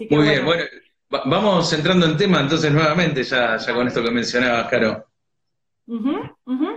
[0.00, 0.64] Así que, Muy bien, bueno,
[1.14, 5.04] va- vamos entrando en tema entonces nuevamente, ya, ya con esto que mencionabas, Caro.
[5.86, 6.12] Ujú,
[6.46, 6.68] ujú.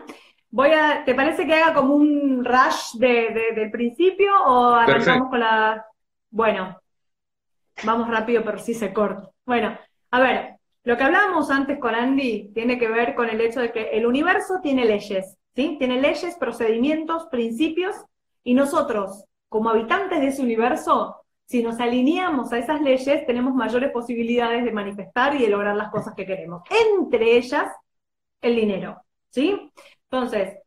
[0.51, 5.05] Voy a, ¿te parece que haga como un rush de, de- del principio o arrancamos
[5.05, 5.29] Perfecto.
[5.29, 5.85] con la...
[6.31, 6.81] Bueno,
[7.83, 9.29] vamos rápido, pero sí se corta.
[9.45, 9.77] Bueno,
[10.11, 13.71] a ver, lo que hablábamos antes con Andy tiene que ver con el hecho de
[13.71, 15.77] que el universo tiene leyes, ¿sí?
[15.79, 17.95] Tiene leyes, procedimientos, principios,
[18.43, 21.22] y nosotros, como habitantes de ese universo,
[21.53, 25.91] si nos alineamos a esas leyes, tenemos mayores posibilidades de manifestar y de lograr las
[25.91, 26.63] cosas que queremos.
[26.97, 27.67] Entre ellas,
[28.41, 29.71] el dinero, ¿sí?
[30.09, 30.57] Entonces,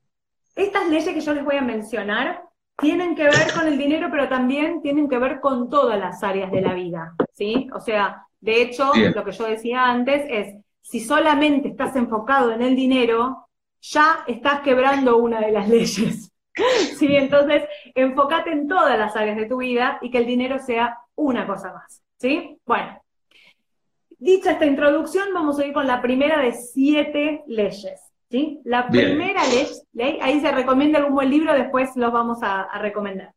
[0.55, 2.41] estas leyes que yo les voy a mencionar
[2.79, 6.53] tienen que ver con el dinero, pero también tienen que ver con todas las áreas
[6.53, 7.69] de la vida, ¿sí?
[7.75, 9.13] O sea, de hecho, Bien.
[9.13, 13.49] lo que yo decía antes es, si solamente estás enfocado en el dinero,
[13.81, 16.31] ya estás quebrando una de las leyes.
[16.99, 17.65] Sí, entonces
[17.97, 21.73] enfócate en todas las áreas de tu vida y que el dinero sea una cosa
[21.73, 22.59] más, ¿sí?
[22.65, 23.01] Bueno,
[24.19, 28.61] dicha esta introducción, vamos a ir con la primera de siete leyes, ¿sí?
[28.65, 29.07] La Bien.
[29.17, 33.33] primera ley, ley, ahí se recomienda algún buen libro, después los vamos a, a recomendar.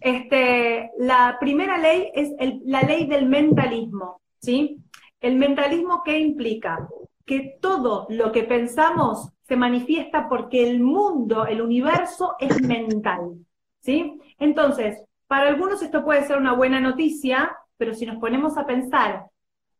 [0.00, 4.78] Este, la primera ley es el- la ley del mentalismo, ¿sí?
[5.20, 6.88] El mentalismo, ¿qué implica?
[7.26, 13.34] Que todo lo que pensamos se manifiesta porque el mundo, el universo es mental,
[13.80, 14.20] ¿sí?
[14.38, 19.26] Entonces, para algunos esto puede ser una buena noticia, pero si nos ponemos a pensar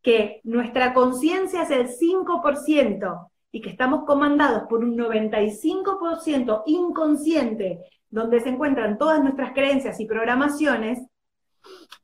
[0.01, 8.39] que nuestra conciencia es el 5% y que estamos comandados por un 95% inconsciente, donde
[8.39, 10.99] se encuentran todas nuestras creencias y programaciones,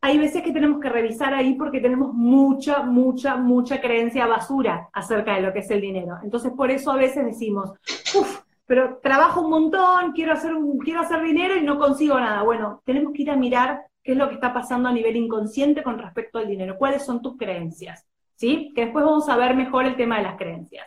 [0.02, 5.36] hay veces que tenemos que revisar ahí porque tenemos mucha, mucha, mucha creencia basura acerca
[5.36, 6.18] de lo que es el dinero.
[6.24, 7.72] Entonces, por eso a veces decimos,
[8.16, 10.52] uff, pero trabajo un montón, quiero hacer,
[10.84, 12.44] quiero hacer dinero y no consigo nada.
[12.44, 15.82] Bueno, tenemos que ir a mirar qué es lo que está pasando a nivel inconsciente
[15.82, 18.74] con respecto al dinero, cuáles son tus creencias, ¿sí?
[18.76, 20.86] Que después vamos a ver mejor el tema de las creencias.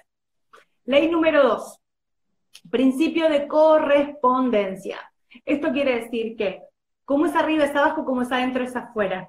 [0.85, 1.81] Ley número dos,
[2.71, 4.99] principio de correspondencia.
[5.47, 6.63] Esto quiere decir que
[7.07, 9.29] como es arriba es abajo, como es adentro es afuera.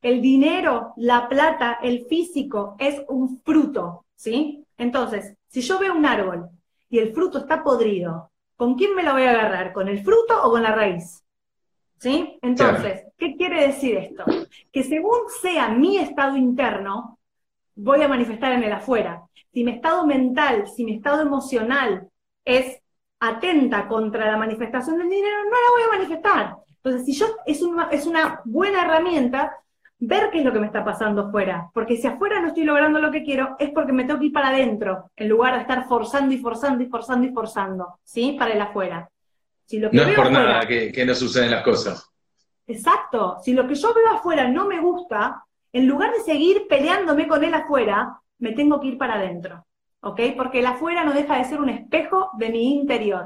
[0.00, 4.64] El dinero, la plata, el físico es un fruto, ¿sí?
[4.76, 6.48] Entonces, si yo veo un árbol
[6.90, 9.72] y el fruto está podrido, ¿con quién me lo voy a agarrar?
[9.72, 11.24] ¿Con el fruto o con la raíz?
[11.98, 12.38] ¿Sí?
[12.42, 14.24] Entonces, ¿qué quiere decir esto?
[14.72, 17.18] Que según sea mi estado interno,
[17.74, 19.22] voy a manifestar en el afuera.
[19.52, 22.08] Si mi estado mental, si mi estado emocional
[22.44, 22.80] es
[23.20, 26.56] atenta contra la manifestación del dinero, no la voy a manifestar.
[26.76, 29.56] Entonces, si yo, es una, es una buena herramienta
[30.00, 33.00] ver qué es lo que me está pasando afuera, porque si afuera no estoy logrando
[33.00, 35.88] lo que quiero, es porque me tengo que ir para adentro, en lugar de estar
[35.88, 38.36] forzando y forzando y forzando y forzando, ¿sí?
[38.38, 39.08] Para el afuera.
[39.66, 42.08] Si lo que No es por afuera- nada que, que no suceden las cosas.
[42.66, 43.38] Exacto.
[43.42, 47.42] Si lo que yo veo afuera no me gusta, en lugar de seguir peleándome con
[47.44, 49.64] él afuera, me tengo que ir para adentro.
[50.00, 50.20] ¿Ok?
[50.36, 53.24] Porque el afuera no deja de ser un espejo de mi interior.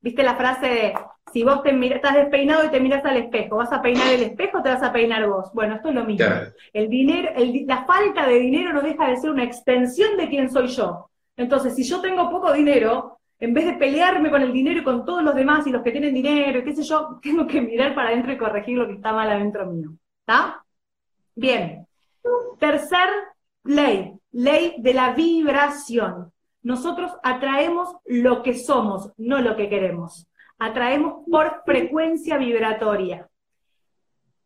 [0.00, 0.94] ¿Viste la frase de
[1.38, 4.22] si vos te mira- estás despeinado y te miras al espejo, ¿vas a peinar el
[4.24, 5.52] espejo o te vas a peinar vos?
[5.54, 6.26] Bueno, esto es lo mismo.
[6.26, 6.50] Claro.
[6.72, 10.50] El dinero, el la falta de dinero no deja de ser una extensión de quién
[10.50, 11.08] soy yo.
[11.36, 15.04] Entonces, si yo tengo poco dinero, en vez de pelearme con el dinero y con
[15.04, 17.94] todos los demás y los que tienen dinero y qué sé yo, tengo que mirar
[17.94, 19.90] para adentro y corregir lo que está mal adentro mío.
[20.26, 20.64] ¿Está?
[21.36, 21.86] Bien.
[22.58, 23.08] Tercer
[23.62, 26.32] ley, ley de la vibración.
[26.62, 30.27] Nosotros atraemos lo que somos, no lo que queremos.
[30.58, 33.28] Atraemos por frecuencia vibratoria.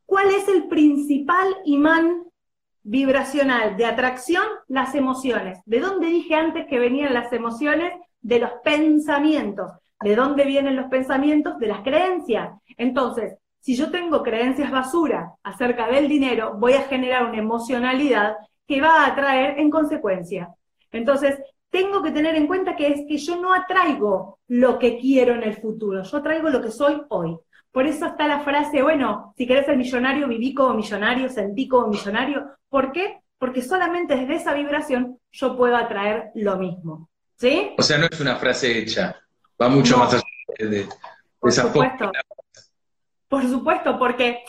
[0.05, 2.25] ¿Cuál es el principal imán
[2.83, 4.45] vibracional de atracción?
[4.69, 5.61] Las emociones.
[5.65, 7.95] ¿De dónde dije antes que venían las emociones?
[8.21, 9.71] De los pensamientos.
[10.01, 11.59] ¿De dónde vienen los pensamientos?
[11.59, 12.51] De las creencias.
[12.77, 18.37] Entonces, si yo tengo creencias basura acerca del dinero, voy a generar una emocionalidad
[18.67, 20.49] que va a atraer en consecuencia.
[20.91, 21.41] Entonces,
[21.73, 25.43] tengo que tener en cuenta que es que yo no atraigo lo que quiero en
[25.43, 27.39] el futuro, yo atraigo lo que soy hoy.
[27.73, 31.87] Por eso está la frase, bueno, si querés ser millonario, viví como millonario, sentí como
[31.89, 32.51] millonario.
[32.69, 33.23] ¿Por qué?
[33.39, 37.09] Porque solamente desde esa vibración yo puedo atraer lo mismo.
[37.37, 37.71] ¿Sí?
[37.79, 39.17] O sea, no es una frase hecha,
[39.61, 40.05] va mucho No.
[40.05, 40.23] más allá
[40.59, 40.89] de, de
[41.41, 42.13] Por supuesto.
[43.29, 44.45] Por supuesto, porque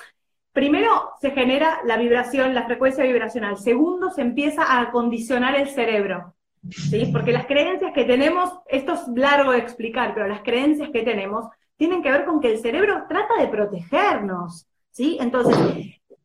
[0.51, 3.57] primero se genera la vibración, la frecuencia vibracional.
[3.57, 6.32] Segundo, se empieza a acondicionar el cerebro.
[6.69, 7.09] ¿Sí?
[7.11, 11.45] Porque las creencias que tenemos, esto es largo de explicar, pero las creencias que tenemos
[11.77, 14.67] tienen que ver con que el cerebro trata de protegernos.
[14.91, 15.17] ¿sí?
[15.19, 15.57] Entonces,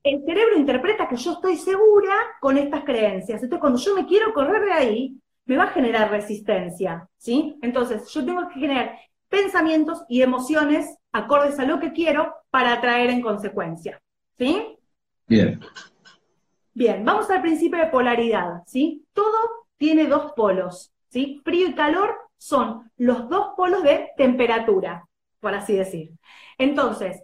[0.03, 3.43] el cerebro interpreta que yo estoy segura con estas creencias.
[3.43, 7.09] Entonces, cuando yo me quiero correr de ahí, me va a generar resistencia.
[7.17, 7.57] ¿sí?
[7.63, 8.99] Entonces, yo tengo que generar
[9.29, 14.01] pensamientos y emociones acordes a lo que quiero para atraer en consecuencia.
[14.39, 14.79] ¿Sí?
[15.27, 15.61] Bien.
[16.73, 19.05] Bien, vamos al principio de polaridad, ¿sí?
[19.13, 19.37] Todo
[19.79, 21.41] tiene dos polos, ¿sí?
[21.45, 25.09] Frío y calor son los dos polos de temperatura,
[25.41, 26.11] por así decir.
[26.59, 27.23] Entonces,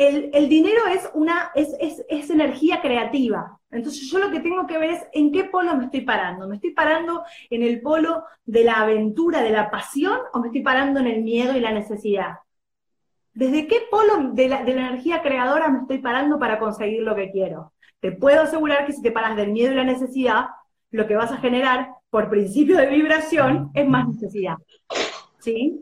[0.00, 1.74] el, dinero es una, es,
[2.08, 3.58] es, energía creativa.
[3.70, 6.48] Entonces yo lo que tengo que ver es en qué polo me estoy parando.
[6.48, 10.62] ¿Me estoy parando en el polo de la aventura, de la pasión, o me estoy
[10.62, 12.36] parando en el miedo y la necesidad?
[13.34, 17.14] ¿Desde qué polo de la, de la energía creadora me estoy parando para conseguir lo
[17.14, 17.74] que quiero?
[18.00, 20.46] Te puedo asegurar que si te paras del miedo y la necesidad,
[20.90, 24.56] lo que vas a generar por principio de vibración es más necesidad.
[25.38, 25.80] ¿Sí?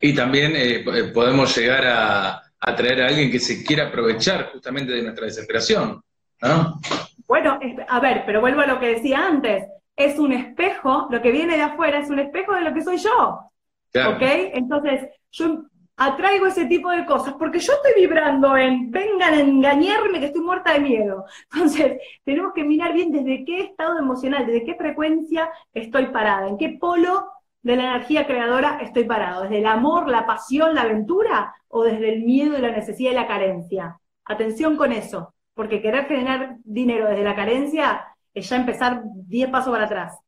[0.00, 5.02] Y también eh, podemos llegar a, atraer a alguien que se quiera aprovechar justamente de
[5.02, 6.02] nuestra desesperación,
[6.40, 6.80] ¿no?
[7.26, 9.64] Bueno, a ver, pero vuelvo a lo que decía antes.
[9.96, 12.98] Es un espejo, lo que viene de afuera es un espejo de lo que soy
[12.98, 13.50] yo.
[13.94, 14.22] ¿Ok?
[14.22, 15.64] Entonces, yo
[15.96, 20.42] atraigo ese tipo de cosas porque yo estoy vibrando en vengan a engañarme que estoy
[20.42, 21.24] muerta de miedo.
[21.52, 26.58] Entonces, tenemos que mirar bien desde qué estado emocional, desde qué frecuencia estoy parada, en
[26.58, 27.28] qué polo
[27.64, 29.42] de la energía creadora estoy parado?
[29.42, 33.14] ¿Desde el amor, la pasión, la aventura o desde el miedo y la necesidad y
[33.14, 33.98] la carencia?
[34.26, 38.04] Atención con eso, porque querer generar dinero desde la carencia
[38.34, 40.18] es ya empezar 10 pasos para atrás.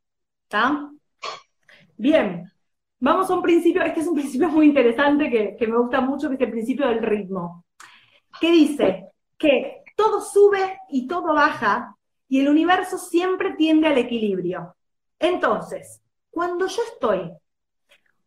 [0.44, 0.90] ¿Está?
[1.98, 2.50] Bien,
[2.98, 6.28] vamos a un principio, este es un principio muy interesante que, que me gusta mucho,
[6.28, 7.64] que es el principio del ritmo.
[8.40, 9.08] ¿Qué dice?
[9.38, 11.96] Que todo sube y todo baja
[12.28, 14.76] y el universo siempre tiende al equilibrio.
[15.19, 17.32] Entonces, cuando yo estoy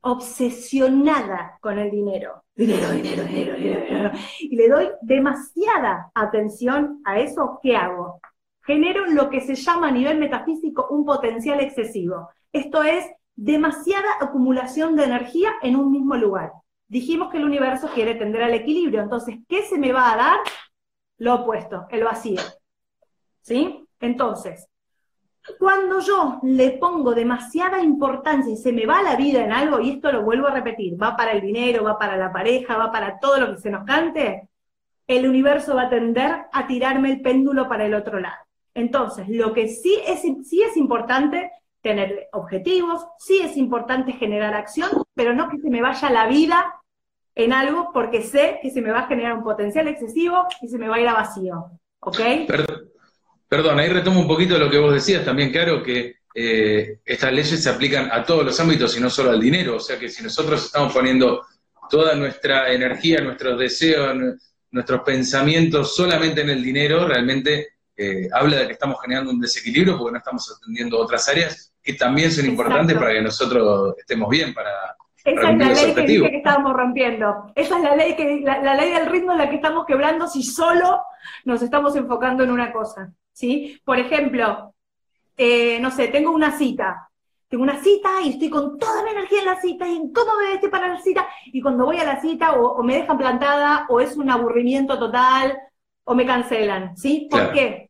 [0.02, 7.60] obsesionada con el dinero, dinero, dinero, dinero, dinero, y le doy demasiada atención a eso,
[7.62, 8.20] ¿qué hago?
[8.64, 12.30] Genero lo que se llama a nivel metafísico un potencial excesivo.
[12.52, 13.06] Esto es
[13.42, 16.52] demasiada acumulación de energía en un mismo lugar.
[16.90, 20.40] Dijimos que el universo quiere tender al equilibrio, entonces, ¿qué se me va a dar?
[21.20, 22.42] Lo opuesto, el vacío.
[23.42, 23.88] ¿Sí?
[24.02, 24.68] Entonces,
[25.58, 29.92] cuando yo le pongo demasiada importancia y se me va la vida en algo, y
[29.92, 33.20] esto lo vuelvo a repetir, va para el dinero, va para la pareja, va para
[33.20, 34.50] todo lo que se nos cante,
[35.08, 38.44] el universo va a tender a tirarme el péndulo para el otro lado.
[38.74, 41.52] Entonces, lo que sí es, sí es importante
[41.82, 46.76] tener objetivos, sí es importante generar acción, pero no que se me vaya la vida
[47.36, 50.78] en algo porque sé que se me va a generar un potencial excesivo y se
[50.78, 51.72] me va a ir a vacío.
[52.02, 52.20] ¿Ok?
[53.48, 57.64] Perdón, ahí retomo un poquito lo que vos decías también, claro, que eh, estas leyes
[57.64, 59.78] se aplican a todos los ámbitos y no solo al dinero.
[59.78, 61.46] O sea que si nosotros estamos poniendo
[61.90, 64.16] toda nuestra energía, nuestros deseos,
[64.72, 69.98] nuestros pensamientos solamente en el dinero, realmente eh, habla de que estamos generando un desequilibrio
[69.98, 74.54] porque no estamos atendiendo otras áreas que también son importantes para que nosotros estemos bien,
[74.54, 74.70] para,
[75.24, 77.52] esa es la ley que dice que estábamos rompiendo.
[77.56, 80.44] Esa es la ley que la, ley del ritmo en la que estamos quebrando si
[80.44, 81.02] solo
[81.46, 83.12] nos estamos enfocando en una cosa.
[83.34, 83.80] ¿sí?
[83.84, 84.74] Por ejemplo,
[85.38, 87.10] eh, no sé, tengo una cita,
[87.48, 90.32] tengo una cita y estoy con toda mi energía en la cita y en cómo
[90.38, 93.86] me vestir para la cita, y cuando voy a la cita o, me dejan plantada
[93.90, 95.58] o es un aburrimiento total
[96.04, 97.28] o me cancelan, ¿sí?
[97.30, 97.90] ¿Por qué?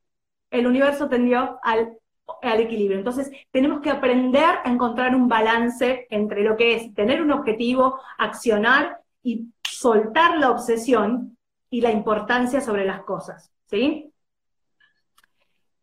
[0.51, 1.98] El universo tendió al,
[2.41, 2.97] al equilibrio.
[2.97, 7.99] Entonces, tenemos que aprender a encontrar un balance entre lo que es tener un objetivo,
[8.17, 11.37] accionar y soltar la obsesión
[11.69, 14.11] y la importancia sobre las cosas, ¿sí?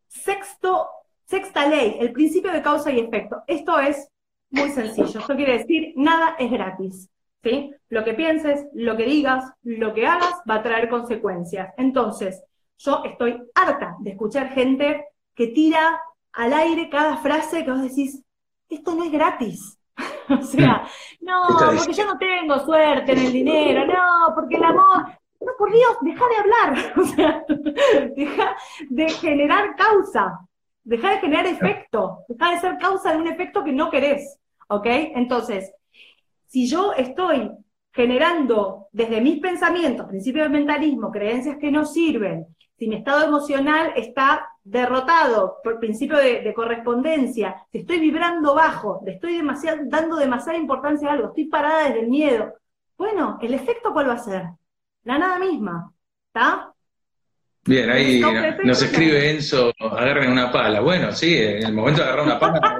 [0.07, 0.89] Sexto,
[1.25, 3.43] sexta ley, el principio de causa y efecto.
[3.47, 4.09] Esto es
[4.49, 5.19] muy sencillo.
[5.19, 7.09] Esto quiere decir, nada es gratis.
[7.43, 7.73] ¿sí?
[7.89, 11.73] Lo que pienses, lo que digas, lo que hagas va a traer consecuencias.
[11.77, 12.43] Entonces,
[12.77, 16.01] yo estoy harta de escuchar gente que tira
[16.37, 18.23] al aire cada frase que vos decís,
[18.69, 19.79] esto no es gratis.
[20.29, 20.87] o sea,
[21.21, 25.07] no, porque yo no tengo suerte en el dinero, no, porque el amor,
[25.41, 27.43] no, por Dios, deja de hablar, o sea,
[28.15, 28.55] deja
[28.87, 30.39] de generar causa,
[30.83, 34.85] deja de generar efecto, deja de ser causa de un efecto que no querés, ¿ok?
[35.15, 35.73] Entonces,
[36.45, 37.49] si yo estoy
[37.91, 42.45] generando desde mis pensamientos, principios de mentalismo, creencias que no sirven,
[42.77, 49.13] si mi estado emocional está derrotado por principio de, correspondencia, si estoy vibrando bajo, le
[49.13, 52.53] estoy demasiado, dando demasiada importancia a algo, estoy parada desde el miedo,
[52.97, 54.43] bueno, ¿el efecto cuál va a ser?
[55.07, 55.91] la nada misma,
[56.27, 56.73] ¿está?
[57.63, 58.21] Bien, ahí
[58.63, 60.81] nos escribe Enzo, agarren una pala.
[60.81, 62.79] Bueno, sí, en el momento de agarrar una pala.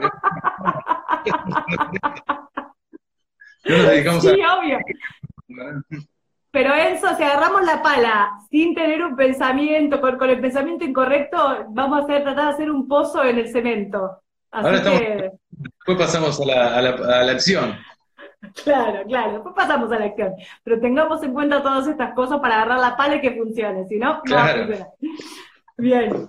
[3.63, 4.79] no nos dedicamos sí, obvio.
[6.57, 11.37] Pero Enzo, si agarramos la pala sin tener un pensamiento, con, el pensamiento incorrecto,
[11.69, 14.23] vamos a hacer, tratar de hacer un pozo en el cemento.
[14.49, 15.31] Así Ahora estamos, que...
[15.51, 17.75] después pasamos a la, a la, a la acción.
[18.63, 20.33] Claro, claro, después pasamos a la acción.
[20.63, 23.97] Pero tengamos en cuenta todas estas cosas para agarrar la pala y que funcione, si
[23.97, 24.87] no, no va a funcionar.
[25.77, 26.27] Bien.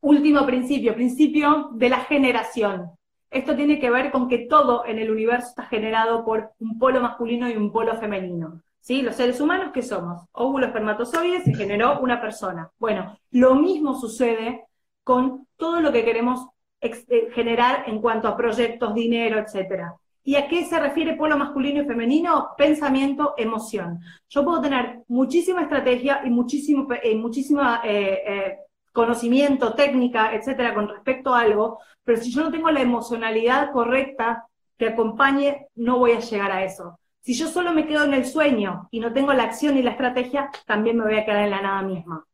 [0.00, 2.90] último principio, principio de la generación.
[3.30, 7.00] Esto tiene que ver con que todo en el universo está generado por un polo
[7.00, 8.62] masculino y un polo femenino.
[8.88, 9.02] ¿Sí?
[9.02, 10.22] Los seres humanos, ¿qué somos?
[10.32, 12.70] Óvulo espermatozoides se generó una persona.
[12.78, 14.64] Bueno, lo mismo sucede
[15.04, 16.46] con todo lo que queremos
[16.80, 19.94] eh, generar en cuanto a proyectos, dinero, etcétera.
[20.24, 22.54] ¿Y a qué se refiere polo masculino y femenino?
[22.56, 24.00] Pensamiento, emoción.
[24.30, 28.56] Yo puedo tener muchísima estrategia y muchísimo, eh, muchísima eh,
[28.94, 34.46] conocimiento, técnica, etcétera, con respecto a algo, pero si yo no tengo la emocionalidad correcta
[34.78, 36.98] que acompañe, no voy a llegar a eso.
[37.28, 39.90] Si yo solo me quedo en el sueño y no tengo la acción y la
[39.90, 42.24] estrategia, también me voy a quedar en la nada misma.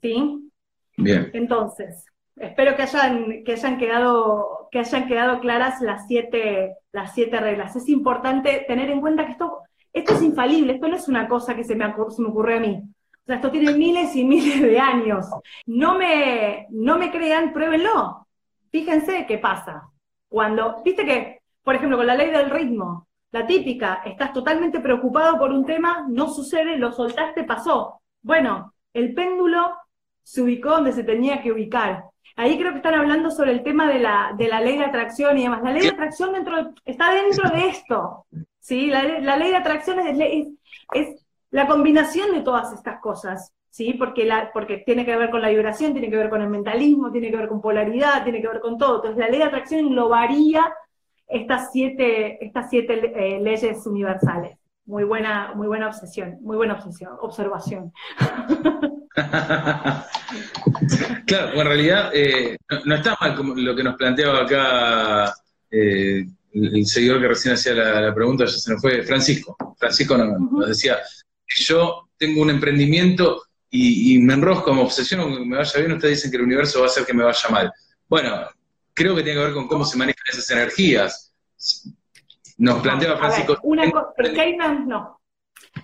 [0.00, 0.50] ¿Sí?
[0.96, 1.30] Bien.
[1.32, 2.04] Entonces,
[2.36, 7.74] espero que hayan, que hayan, quedado, que hayan quedado claras las siete, las siete reglas.
[7.74, 11.56] Es importante tener en cuenta que esto, esto es infalible, esto no es una cosa
[11.56, 12.82] que se me, se me ocurre a mí
[13.28, 15.26] sea, esto tiene miles y miles de años.
[15.66, 18.26] No me, no me crean, pruébenlo.
[18.70, 19.90] Fíjense qué pasa.
[20.28, 25.38] Cuando, viste que, por ejemplo, con la ley del ritmo, la típica, estás totalmente preocupado
[25.38, 28.00] por un tema, no sucede, lo soltaste, pasó.
[28.22, 29.76] Bueno, el péndulo
[30.22, 32.04] se ubicó donde se tenía que ubicar.
[32.36, 35.36] Ahí creo que están hablando sobre el tema de la, de la ley de atracción
[35.38, 35.62] y demás.
[35.62, 38.26] La ley de atracción dentro, está dentro de esto.
[38.60, 38.86] ¿sí?
[38.86, 40.48] La, ley de atracción es,
[40.94, 43.94] es la combinación de todas estas cosas, ¿sí?
[43.94, 47.10] Porque, la, porque tiene que ver con la vibración, tiene que ver con el mentalismo,
[47.10, 48.96] tiene que ver con polaridad, tiene que ver con todo.
[48.96, 50.72] Entonces, la ley de atracción englobaría
[51.28, 54.58] estas siete, estas siete eh, leyes universales.
[54.86, 57.92] Muy buena, muy buena obsesión, muy buena obsesión, observación.
[61.26, 62.56] claro, en realidad eh,
[62.86, 65.34] no, está mal como lo que nos planteaba acá
[65.70, 69.54] eh, el, seguidor que recién hacía la, pregunta, ya se nos fue, Francisco.
[69.78, 70.96] Francisco nos decía,
[71.46, 76.30] yo tengo un emprendimiento y, me enrosco, me obsesiono que me vaya bien, ustedes dicen
[76.30, 77.70] que el universo va a hacer que me vaya mal.
[78.08, 78.48] Bueno,
[78.98, 81.32] creo que tiene que ver con cómo se manejan esas energías.
[82.58, 83.56] Nos plantea Francisco.
[83.62, 85.20] una hay una, no.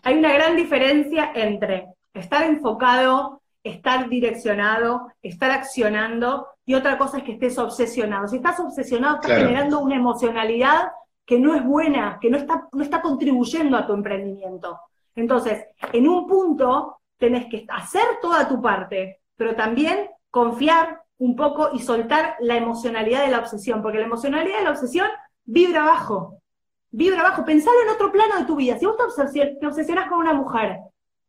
[0.02, 7.24] Hay una gran diferencia entre estar enfocado, estar direccionado, estar accionando, y otra cosa es
[7.24, 8.26] que estés obsesionado.
[8.26, 10.88] Si estás obsesionado, estás generando una emocionalidad
[11.24, 14.80] que no es buena, que no está, no está contribuyendo a tu emprendimiento.
[15.14, 21.70] Entonces, en un punto tenés que hacer toda tu parte, pero también confiar un poco
[21.72, 25.08] y soltar la emocionalidad de la obsesión, porque la emocionalidad de la obsesión
[25.44, 26.42] vibra bajo,
[26.90, 27.44] vibra bajo.
[27.44, 28.78] Pensalo en otro plano de tu vida.
[28.78, 30.78] Si vos te, obsesionas con una mujer,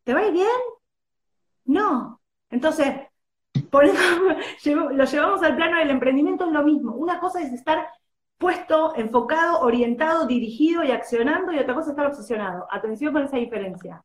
[0.03, 0.47] ¿te va bien?
[1.65, 2.19] No.
[2.49, 2.95] Entonces,
[3.73, 6.93] lo llevamos al plano del emprendimiento, es lo mismo.
[6.93, 7.87] Una cosa es estar
[8.37, 12.67] puesto, enfocado, orientado, dirigido y accionando, y otra cosa es estar obsesionado.
[12.69, 14.03] Atención con esa diferencia.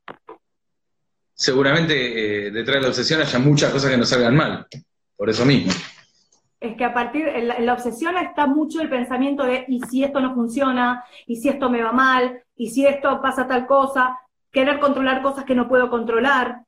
[1.34, 4.66] Seguramente eh, detrás de la obsesión haya muchas cosas que no salgan mal,
[5.20, 5.70] por eso mismo.
[6.60, 10.18] Es que a partir, en la, obsesión está mucho el pensamiento de, ¿y si esto
[10.18, 11.04] no funciona?
[11.26, 12.42] ¿Y si esto me va mal?
[12.56, 14.18] ¿Y si esto pasa tal cosa?
[14.50, 16.62] Querer controlar cosas que no puedo controlar.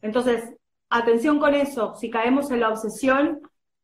[0.00, 0.54] Entonces,
[0.88, 1.94] atención con eso.
[1.96, 3.42] Si caemos en la obsesión,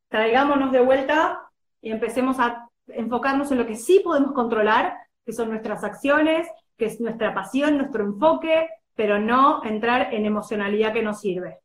[0.09, 1.43] traigámonos de vuelta
[1.83, 4.95] y empecemos a enfocarnos en lo que sí podemos controlar,
[5.27, 6.49] que son nuestras acciones,
[6.79, 11.59] que es nuestra pasión, nuestro enfoque, pero no entrar en emocionalidad que no sirve.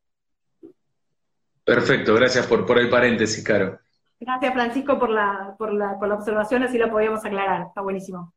[1.69, 3.77] Perfecto, gracias por, por el paréntesis, Caro.
[4.19, 8.33] Gracias, Francisco, por la, por la, por la observación, así lo podíamos aclarar, está buenísimo.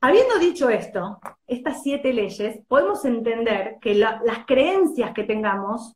[0.00, 5.94] Habiendo dicho esto, estas siete leyes, podemos entender que las creencias que tengamos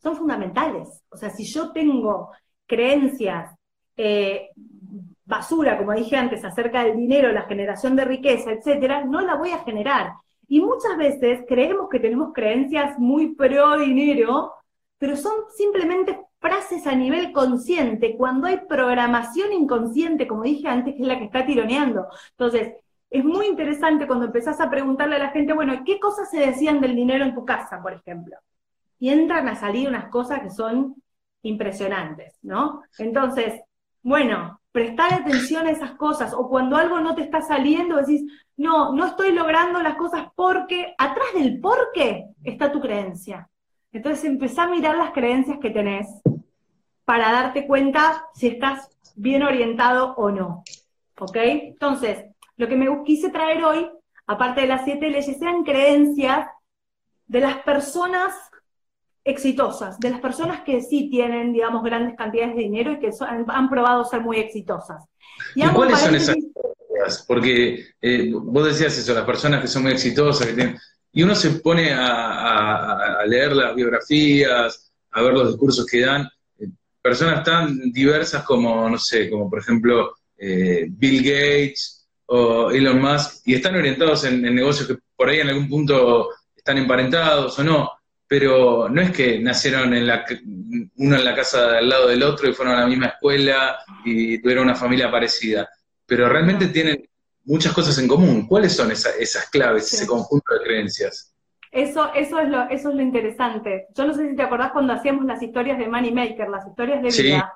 [0.00, 1.02] son fundamentales.
[1.10, 2.30] O sea, si yo tengo
[2.64, 3.52] creencias
[3.96, 4.50] eh,
[5.24, 9.50] basura, como dije antes, acerca del dinero, la generación de riqueza, etcétera, no la voy
[9.50, 10.12] a generar.
[10.46, 14.52] Y muchas veces creemos que tenemos creencias muy pro dinero,
[14.98, 21.02] pero son simplemente frases a nivel consciente, cuando hay programación inconsciente, como dije antes, que
[21.02, 22.06] es la que está tironeando.
[22.30, 22.74] Entonces,
[23.10, 26.80] es muy interesante cuando empezás a preguntarle a la gente, bueno, ¿qué cosas se decían
[26.80, 28.36] del dinero en tu casa, por ejemplo?
[28.98, 30.96] Y entran a salir unas cosas que son
[31.42, 32.82] impresionantes, ¿no?
[32.98, 33.60] Entonces,
[34.02, 38.22] bueno, prestar atención a esas cosas, o cuando algo no te está saliendo, decís,
[38.56, 43.48] no, no estoy logrando las cosas porque, atrás del por qué está tu creencia.
[43.92, 46.06] Entonces empezá a mirar las creencias que tenés
[47.04, 50.62] para darte cuenta si estás bien orientado o no.
[51.18, 51.36] ¿Ok?
[51.36, 52.24] Entonces,
[52.56, 53.90] lo que me quise traer hoy,
[54.26, 56.48] aparte de las siete leyes, sean creencias
[57.26, 58.34] de las personas
[59.24, 63.68] exitosas, de las personas que sí tienen, digamos, grandes cantidades de dinero y que han,
[63.68, 65.04] probado ser muy exitosas.
[65.54, 67.24] ¿Y, cuáles son esas cosas?
[67.26, 70.78] Porque eh, vos decías eso, las personas que son muy exitosas, que tienen,
[71.12, 76.68] y uno se pone a, leer las biografías, a ver los discursos que dan, eh,
[77.02, 83.42] personas tan diversas como, no sé, como por ejemplo eh, Bill Gates o Elon Musk,
[83.46, 87.90] y están orientados en, negocios que por ahí en algún punto están emparentados o no,
[88.26, 90.24] pero no es que nacieron en la,
[90.96, 94.38] uno en la casa al lado del otro y fueron a la misma escuela y
[94.38, 95.68] tuvieron una familia parecida,
[96.04, 97.08] pero realmente tienen
[97.48, 98.46] muchas cosas en común.
[98.46, 101.34] ¿Cuáles son esas claves, ese conjunto de creencias?
[101.72, 103.86] Eso, eso, es lo, eso es lo interesante.
[103.94, 107.22] Yo no sé si te acordás cuando hacíamos las historias de Moneymaker, las historias de
[107.22, 107.54] vida.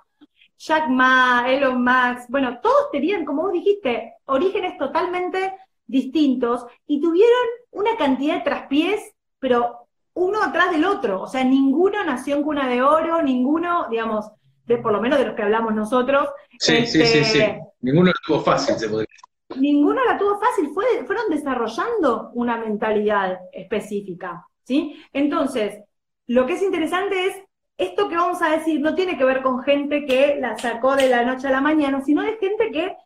[0.59, 5.55] Jack Ma, Elon Musk, bueno, todos tenían, como vos dijiste, orígenes totalmente
[5.87, 9.01] distintos y tuvieron una cantidad de traspiés,
[9.41, 11.23] pero uno atrás del otro.
[11.23, 14.31] O sea, ninguno nació en cuna de oro, ninguno, digamos,
[14.67, 16.29] de, por lo menos de los que hablamos nosotros.
[16.59, 17.39] Sí, sí, sí, sí.
[17.41, 19.09] Este, ninguno lo tuvo fácil, se podría
[19.56, 24.97] ninguno la tuvo fácil, fueron desarrollando una mentalidad específica, ¿sí?
[25.12, 25.82] Entonces,
[26.26, 27.37] lo que es interesante es,
[27.76, 31.09] esto que vamos a decir no tiene que ver con gente que la sacó de
[31.09, 32.97] la noche a la mañana, sino de gente que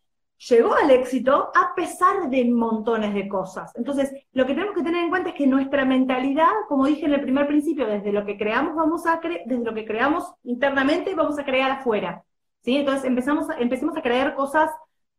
[0.48, 3.72] llegó al éxito a pesar de montones de cosas.
[3.74, 7.14] Entonces, lo que tenemos que tener en cuenta es que nuestra mentalidad, como dije en
[7.14, 11.38] el primer principio, desde lo que creamos vamos a desde lo que creamos internamente vamos
[11.38, 12.22] a crear afuera.
[12.62, 12.76] ¿Sí?
[12.76, 14.70] Entonces empezamos empecemos a creer cosas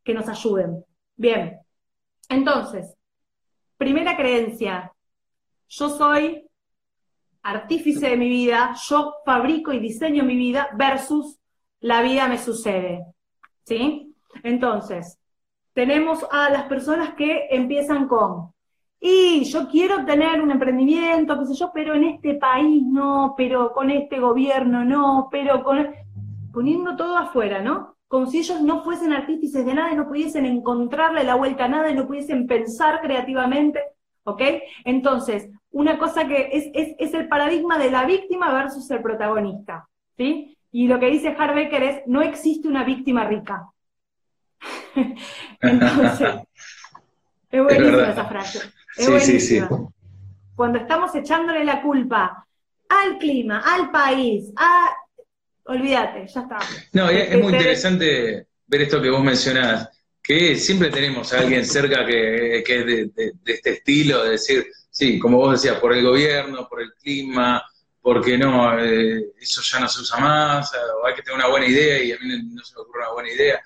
[0.04, 0.84] que nos ayuden.
[1.18, 1.60] Bien,
[2.30, 2.96] entonces,
[3.76, 4.94] primera creencia,
[5.68, 6.48] yo soy
[7.42, 11.40] artífice de mi vida, yo fabrico y diseño mi vida versus
[11.80, 13.04] la vida me sucede.
[13.64, 14.16] ¿Sí?
[14.44, 15.18] Entonces,
[15.74, 18.54] tenemos a las personas que empiezan con,
[19.00, 23.74] y yo quiero tener un emprendimiento, qué sé yo, pero en este país no, pero
[23.74, 25.88] con este gobierno no, pero con...
[26.54, 27.97] poniendo todo afuera, ¿no?
[28.08, 31.70] Como si ellos no fuesen artífices de nada y no pudiesen encontrarle la vuelta a
[31.70, 33.82] nada y no pudiesen pensar creativamente,
[34.24, 34.42] ¿ok?
[34.86, 40.58] Entonces, una cosa que es, es, el paradigma de la víctima versus el protagonista, ¿sí?
[40.72, 43.68] Y lo que dice Harbecker es, no existe una víctima rica.
[45.62, 46.30] Entonces,
[47.52, 48.60] es buenísima esa frase.
[48.96, 49.70] Es buenísima.
[50.56, 52.48] Cuando estamos echándole la culpa
[52.90, 54.92] al clima, al país, a
[55.68, 56.60] olvídate, ya está.
[56.94, 59.90] No, es, muy interesante ver esto que vos mencionás,
[60.22, 65.38] que siempre tenemos a alguien cerca que, es de, este estilo, de decir, sí, como
[65.38, 67.64] vos decías, por el gobierno, por el clima,
[68.02, 71.68] porque no, eh, eso ya no se usa más, o hay que tener una buena
[71.68, 73.62] idea y a mí no se me ocurre una buena idea.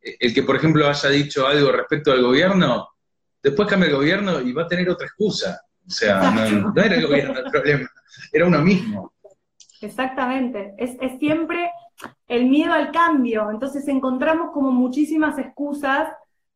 [0.00, 2.88] El que, por ejemplo, haya dicho algo respecto al gobierno,
[3.42, 5.60] después cambia el gobierno y va a tener otra excusa.
[5.86, 7.90] O sea, no, no era el gobierno el problema,
[8.32, 9.13] era uno mismo.
[9.84, 11.70] Exactamente, es, siempre
[12.26, 16.08] el miedo al cambio, entonces encontramos como muchísimas excusas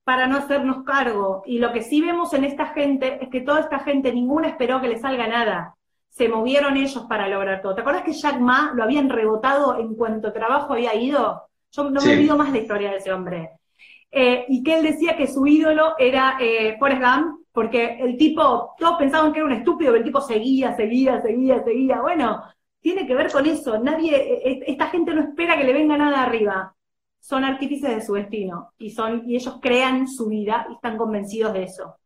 [0.04, 1.42] para no hacernos cargo.
[1.44, 4.80] Y lo que sí vemos en esta gente es que toda esta gente, ninguna esperó
[4.80, 5.74] que le salga nada.
[6.08, 7.74] Se movieron ellos para lograr todo.
[7.74, 11.42] ¿Te acuerdas que Jack Ma lo habían rebotado en cuanto trabajo había ido?
[11.70, 13.50] Yo no me olvido más la historia de ese hombre.
[14.10, 18.74] Eh, y que él decía que su ídolo era eh, Forrest Gump, porque el tipo,
[18.78, 22.00] todos pensaban que era un estúpido, pero el tipo seguía, seguía, seguía, seguía.
[22.00, 22.42] Bueno,
[22.80, 23.78] tiene que ver con eso.
[23.78, 26.74] Nadie, e, e, esta gente no espera que le venga nada arriba.
[27.20, 31.52] Son artífices de su destino y son, y ellos crean su vida y están convencidos
[31.52, 31.96] de eso.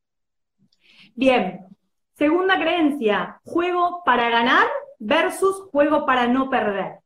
[1.15, 1.67] Bien.
[2.15, 4.67] Segunda creencia, juego para ganar
[4.99, 7.01] versus juego para no perder.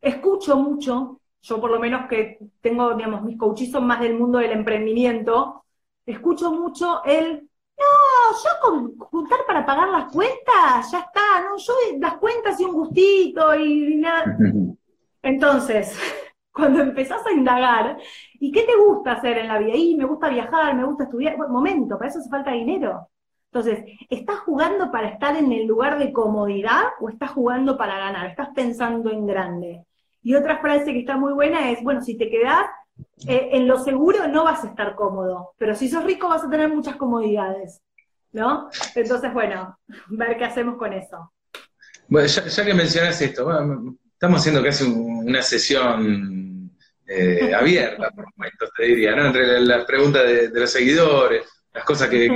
[0.00, 4.38] Escucho mucho, yo por lo menos que tengo, digamos, mis coaches son más del mundo
[4.38, 5.64] del emprendimiento,
[6.04, 11.72] escucho mucho el no, yo con juntar para pagar las cuentas, ya está, no, yo
[11.98, 14.36] las cuentas y un gustito y nada.
[15.22, 15.98] Entonces,
[16.52, 17.98] cuando empezás a indagar,
[18.34, 19.74] ¿y qué te gusta hacer en la vida?
[19.74, 23.08] Y me gusta viajar, me gusta estudiar, bueno, momento, para eso hace falta dinero.
[23.52, 28.26] Entonces, ¿estás jugando para estar en el lugar de comodidad o estás jugando para ganar?
[28.26, 29.84] ¿Estás pensando en grande?
[30.22, 32.66] Y otra frase que está muy buena es, bueno, si te quedás
[33.26, 36.50] eh, en lo seguro no vas a estar cómodo, pero si sos rico vas a
[36.50, 37.80] tener muchas comodidades,
[38.32, 38.68] ¿no?
[38.94, 39.78] Entonces, bueno,
[40.08, 41.32] ver qué hacemos con eso.
[42.08, 43.50] Bueno, ya, que mencionas esto,
[44.12, 46.70] estamos haciendo casi una sesión
[47.06, 49.26] eh, abierta, por momentos, te diría, ¿no?
[49.26, 52.28] Entre las preguntas de, los seguidores, las cosas que,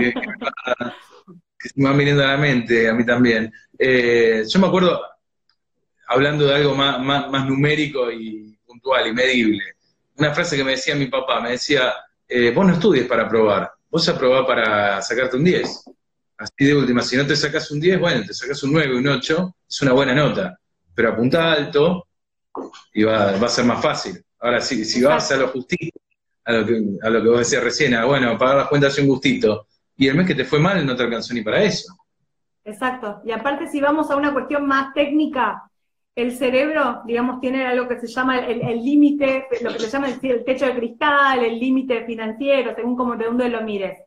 [1.75, 3.53] me van viniendo a la mente, a mí también.
[3.79, 5.03] Eh, yo me acuerdo,
[6.07, 9.78] hablando de algo más, más numérico y puntual y medible,
[10.19, 11.95] una frase que me decía mi papá, me decía,
[12.27, 15.85] eh, vos no estudies para probar, vos aprobás para sacarte un 10.
[16.39, 19.09] Así de última, si no te sacas un 10, bueno, te sacas un 9, un
[19.09, 20.59] 8, es una buena nota,
[20.95, 22.07] pero apunta alto
[22.93, 24.23] y va, a ser más fácil.
[24.41, 25.99] Ahora, si, si vas a lo justito,
[26.45, 29.01] a lo, que, a lo que vos decías recién, a, bueno, pagar las cuentas es
[29.01, 31.97] un gustito, y el mes que te fue mal no te alcanzó ni para eso.
[32.65, 33.21] Exacto.
[33.25, 35.68] Y aparte, si vamos a una cuestión más técnica,
[36.19, 40.45] el cerebro, digamos, tiene algo que se llama el límite, lo que se llama el,
[40.45, 44.01] techo de cristal, el límite financiero, según como de dónde lo mires.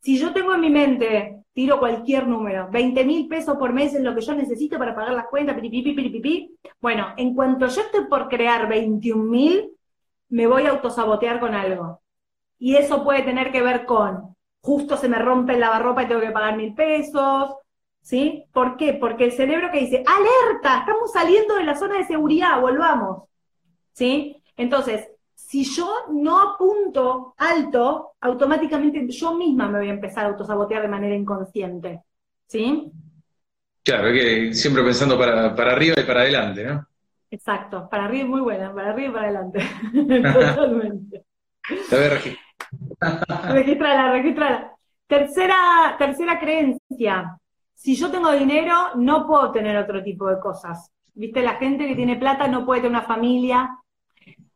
[0.00, 4.02] Si yo tengo en mi mente, tiro cualquier número, 20 mil pesos por mes es
[4.02, 8.06] lo que yo necesito para pagar las cuentas, piripipi, piripipi, bueno, en cuanto yo estoy
[8.06, 9.70] por crear 21 mil,
[10.30, 12.00] me voy a autosabotear con algo.
[12.58, 16.22] Y eso puede tener que ver con, justo se me rompe el lavarropa y tengo
[16.22, 17.56] que pagar mil pesos,
[18.02, 18.44] ¿sí?
[18.52, 18.94] ¿Por qué?
[18.94, 23.28] Porque el cerebro que dice, alerta, estamos saliendo de la zona de seguridad, volvamos,
[23.92, 24.36] ¿sí?
[24.56, 30.82] Entonces, si yo no apunto alto, automáticamente yo misma me voy a empezar a autosabotear
[30.82, 32.02] de manera inconsciente,
[32.46, 32.90] ¿sí?
[33.84, 36.86] Claro, que siempre pensando para, arriba y para adelante, ¿no?
[37.30, 39.60] Exacto, para arriba es muy buena, para arriba y para adelante,
[40.32, 41.24] totalmente.
[41.90, 42.20] A ver,
[43.52, 44.72] registrala, registrala.
[45.06, 47.38] Tercera, tercera creencia,
[47.82, 50.92] si yo tengo dinero, no puedo tener otro tipo de cosas.
[51.14, 51.42] ¿Viste?
[51.42, 53.76] La gente que tiene plata no puede tener una familia,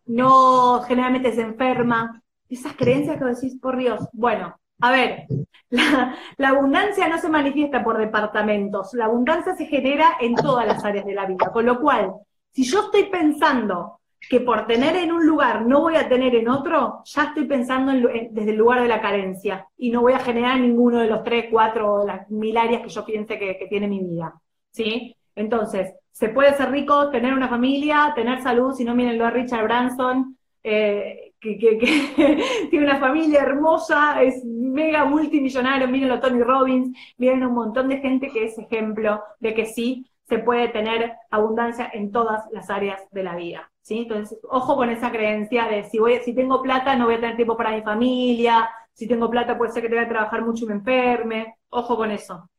[0.05, 2.23] no generalmente se enferma.
[2.49, 4.09] Esas creencias que decís, por Dios.
[4.13, 5.27] Bueno, a ver,
[5.71, 10.85] la, la, abundancia no se manifiesta por departamentos, la abundancia se genera en todas las
[10.85, 11.51] áreas de la vida.
[11.53, 12.13] Con lo cual,
[12.53, 13.96] si yo estoy pensando
[14.29, 17.93] que por tener en un lugar no voy a tener en otro, ya estoy pensando
[18.31, 21.47] desde el lugar de la carencia y no voy a generar ninguno de los tres,
[21.51, 24.35] cuatro, las mil áreas que yo piense que, tiene mi vida.
[24.71, 25.17] ¿Sí?
[25.35, 29.31] Entonces, se puede ser rico, tener una familia, tener salud, si no miren lo a
[29.31, 31.55] Richard Branson, eh, que,
[32.71, 37.99] tiene una familia hermosa, es mega multimillonario, mírenlo a Tony Robbins, miren un montón de
[37.99, 43.01] gente que es ejemplo de que sí se puede tener abundancia en todas las áreas
[43.13, 43.71] de la vida.
[43.89, 47.37] Entonces, ojo con esa creencia de si, voy, si tengo plata no voy a tener
[47.37, 50.65] tiempo para mi familia, si tengo plata puede ser que te voy a trabajar mucho
[50.65, 52.51] y me enferme, ojo con eso.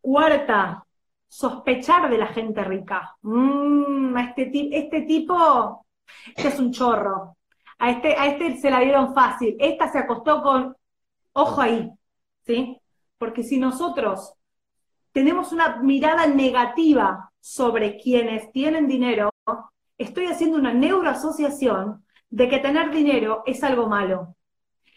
[0.00, 0.84] Cuarta,
[1.28, 3.16] sospechar de la gente rica.
[3.22, 5.86] Mm, a este, este tipo,
[6.34, 7.36] este es un chorro.
[7.78, 9.56] A este, a este se la dieron fácil.
[9.58, 10.76] Esta se acostó con,
[11.32, 11.90] ojo ahí,
[12.46, 12.80] ¿sí?
[13.18, 14.34] Porque si nosotros
[15.12, 19.30] tenemos una mirada negativa sobre quienes tienen dinero,
[19.98, 24.36] estoy haciendo una neuroasociación de que tener dinero es algo malo.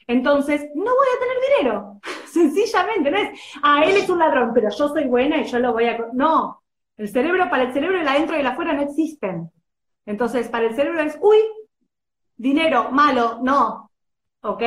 [0.07, 1.99] Entonces, no voy a tener dinero.
[2.25, 5.73] Sencillamente, no es, ah, él es un ladrón, pero yo soy buena y yo lo
[5.73, 5.97] voy a...
[6.13, 6.63] No,
[6.97, 9.51] el cerebro, para el cerebro el adentro y el afuera no existen.
[10.05, 11.37] Entonces, para el cerebro es, uy,
[12.35, 13.91] dinero, malo, no.
[14.41, 14.63] ¿Ok?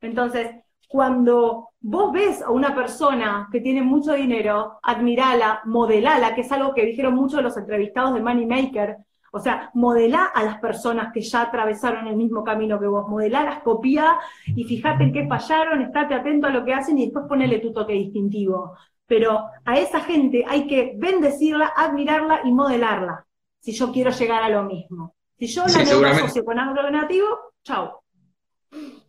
[0.00, 0.50] Entonces,
[0.88, 6.74] cuando vos ves a una persona que tiene mucho dinero, admirala, modelala, que es algo
[6.74, 8.96] que dijeron muchos de los entrevistados de Moneymaker,
[9.32, 13.62] o sea, modelá a las personas que ya atravesaron el mismo camino que vos, las
[13.62, 17.58] copia y fíjate en qué fallaron, estate atento a lo que hacen y después ponele
[17.58, 18.76] tu toque distintivo.
[19.06, 23.26] Pero a esa gente hay que bendecirla, admirarla y modelarla,
[23.60, 25.14] si yo quiero llegar a lo mismo.
[25.38, 27.26] Si yo la no asocio con algo negativo,
[27.62, 28.02] chao.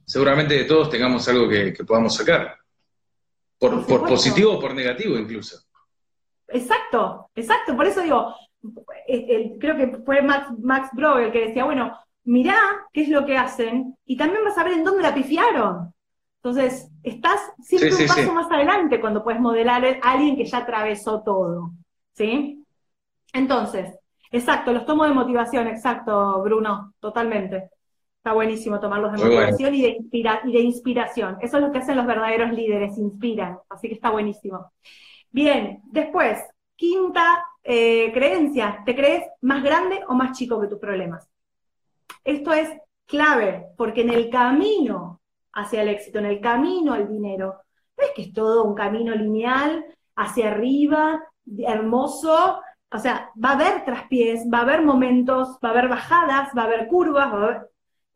[0.06, 2.58] Seguramente todos tengamos algo que, podamos sacar.
[3.58, 5.67] Por, por positivo o por negativo incluso.
[6.49, 7.75] Exacto, exacto.
[7.75, 8.36] Por eso digo,
[9.60, 12.58] creo que fue Max, Max el que decía, bueno, mirá
[12.91, 15.93] qué es lo que hacen y también vas a ver en dónde la pifiaron.
[16.43, 21.21] Entonces, estás siempre un paso más adelante cuando puedes modelar a alguien que ya atravesó
[21.21, 21.71] todo.
[22.13, 22.63] ¿Sí?
[23.34, 23.97] Entonces,
[24.32, 27.69] exacto, los tomo de motivación, exacto, Bruno, totalmente.
[28.17, 31.38] Está buenísimo tomarlos de motivación y, de y de inspiración.
[31.41, 33.60] Eso es lo que hacen los verdaderos líderes, inspiran.
[33.69, 34.71] Así que está buenísimo.
[35.32, 36.39] Bien, después,
[36.77, 41.27] quinta eh, creencia, ¿te crees más grande o más chico que tus problemas?
[42.23, 42.69] Esto es
[43.05, 45.21] clave, porque en el camino
[45.53, 47.61] hacia el éxito, en el camino al dinero,
[47.97, 49.83] no es que es todo un camino lineal,
[50.15, 51.23] hacia arriba,
[51.59, 52.61] hermoso,
[52.91, 56.63] o sea, va a haber traspiés, va a haber momentos, va a haber bajadas, va
[56.63, 57.67] a haber curvas, va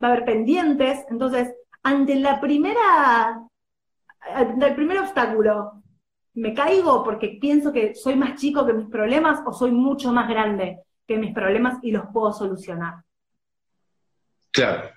[0.02, 1.06] a haber, pendientes.
[1.10, 3.43] Entonces, ante la primera,
[4.34, 5.81] ante el primer obstáculo,
[6.34, 10.30] me caigo porque pienso que soy más chico que mis problemas o soy mucho más
[10.30, 13.04] grande que mis problemas y los puedo solucionar.
[14.52, 14.89] Claro.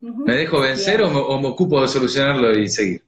[0.00, 3.04] ¿Me dejo vencer o me, ocupo de solucionarlo y seguir?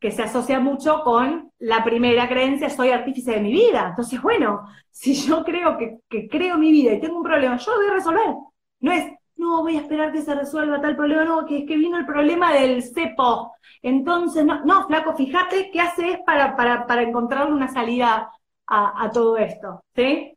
[0.00, 3.88] Que se asocia mucho con la primera creencia, soy artífice de mi vida.
[3.90, 7.72] Entonces, bueno, si yo creo que, que creo mi vida y tengo un problema, yo
[7.72, 8.34] lo voy a resolver.
[8.80, 11.76] No es, no, voy a esperar que se resuelva tal problema, no, que es que
[11.76, 13.54] vino el problema del cepo.
[13.82, 18.30] Entonces, no, flaco, fíjate qué haces para, para, para encontrar una salida
[18.66, 20.36] a, todo esto, ¿sí?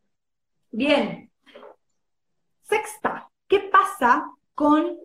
[0.71, 1.31] Bien.
[2.61, 4.97] Sexta, ¿qué pasa con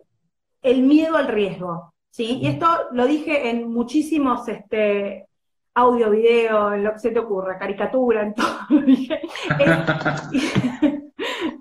[0.61, 1.93] el miedo al riesgo?
[2.09, 2.39] ¿Sí?
[2.41, 5.27] Y esto lo dije en muchísimos este,
[5.73, 8.57] audio, video, en lo que se te ocurra, caricatura, en todo.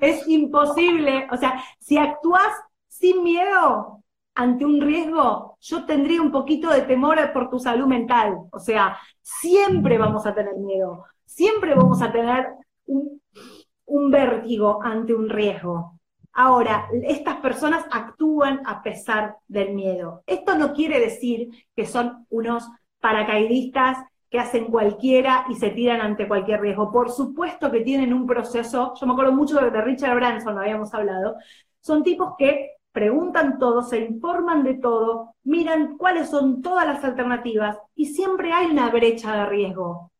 [0.03, 2.53] es, imposible, o sea, si actúas
[2.89, 4.03] sin miedo
[4.35, 8.39] ante un riesgo, yo tendría un poquito de temor por tu salud mental.
[8.51, 12.49] O sea, siempre vamos a tener miedo, siempre vamos a tener
[12.87, 15.99] un vértigo ante un riesgo.
[16.35, 20.23] Ahora, estas personas actúan a pesar del miedo.
[20.27, 22.69] Esto no quiere decir que son unos
[23.01, 23.99] paracaidistas
[24.33, 26.91] que hacen cualquiera y se tiran ante cualquier riesgo.
[26.91, 30.95] Por supuesto que tienen un proceso, yo me acuerdo mucho de Richard Branson, lo habíamos
[30.95, 31.37] hablado,
[31.83, 37.77] son tipos que preguntan todo, se informan de todo, miran cuáles son todas las alternativas
[37.95, 40.11] y siempre hay una brecha de riesgo.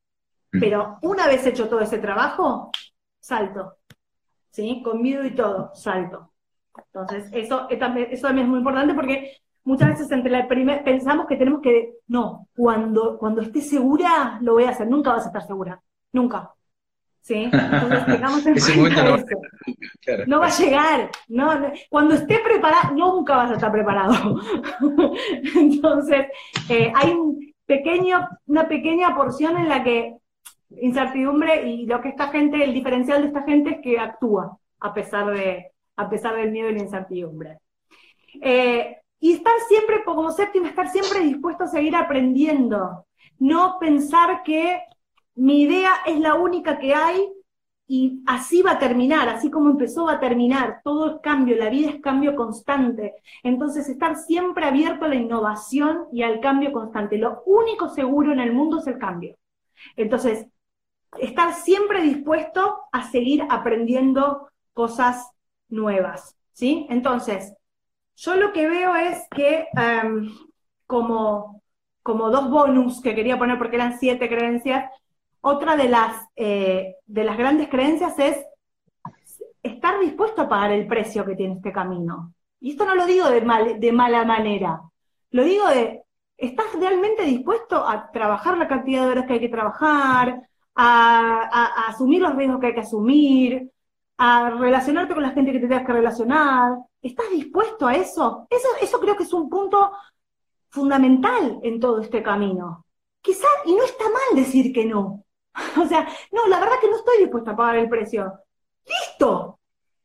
[0.53, 0.61] Mm.
[0.61, 2.71] Pero una vez hecho todo ese trabajo,
[3.19, 3.79] salto.
[4.51, 4.83] ¿Sí?
[4.85, 6.35] Con miedo y todo, salto.
[6.77, 11.61] Entonces, eso, eso también es muy importante porque muchas veces entre la pensamos que tenemos
[11.61, 15.81] que, no, cuando, cuando esté segura lo voy a hacer, nunca vas a estar segura,
[16.13, 16.51] nunca.
[17.21, 17.49] ¿Sí?
[17.53, 19.27] Entonces tengamos en Ese cuenta no, eso.
[20.27, 21.53] no va a llegar, no,
[21.89, 24.41] cuando esté preparado, nunca vas a estar preparado.
[25.55, 26.27] Entonces,
[26.69, 30.17] eh, hay un pequeño, una pequeña porción en la que
[30.81, 34.93] incertidumbre y lo que esta gente, el diferencial de esta gente es que actúa a
[34.93, 37.59] pesar de, a pesar del miedo y la incertidumbre.
[38.41, 43.07] Eh, y estar siempre, como séptimo, estar siempre dispuesto a seguir aprendiendo.
[43.39, 44.83] No pensar que
[45.37, 47.33] mi idea es la única que hay
[47.87, 50.81] y así va a terminar, así como empezó va a terminar.
[50.83, 53.15] Todo es cambio, la vida es cambio constante.
[53.45, 57.17] Entonces, estar siempre abierto a la innovación y al cambio constante.
[57.17, 59.37] Lo único seguro en el mundo es el cambio.
[59.95, 60.49] Entonces,
[61.21, 65.31] estar siempre dispuesto a seguir aprendiendo cosas
[65.69, 66.37] nuevas.
[66.51, 66.89] ¿Sí?
[66.91, 67.55] Entonces,
[68.17, 70.31] yo lo que veo es que em,
[70.87, 71.63] como,
[72.03, 74.91] como dos bonus que quería poner porque eran siete creencias,
[75.41, 78.37] otra de las, eh, de las grandes creencias es
[79.63, 82.35] estar dispuesto a pagar el precio que tiene este camino.
[82.61, 83.41] Y esto no lo digo de,
[83.79, 84.81] de mala manera,
[85.31, 86.03] lo digo de,
[86.37, 90.43] ¿estás realmente dispuesto a trabajar la cantidad de horas que hay que trabajar,
[90.75, 93.73] a asumir los riesgos que hay que asumir,
[94.19, 96.79] a relacionarte con la gente que te tengas que relacionar?
[97.01, 98.47] ¿Estás dispuesto a eso?
[98.51, 99.93] Eso, eso creo que es un punto
[100.71, 102.87] fundamental en todo este camino.
[103.21, 105.25] Quizás, y no está mal decir que no.
[105.81, 108.33] O sea, no, la verdad que no estoy dispuesto a pagar el precio.
[108.87, 109.59] ¡Listo!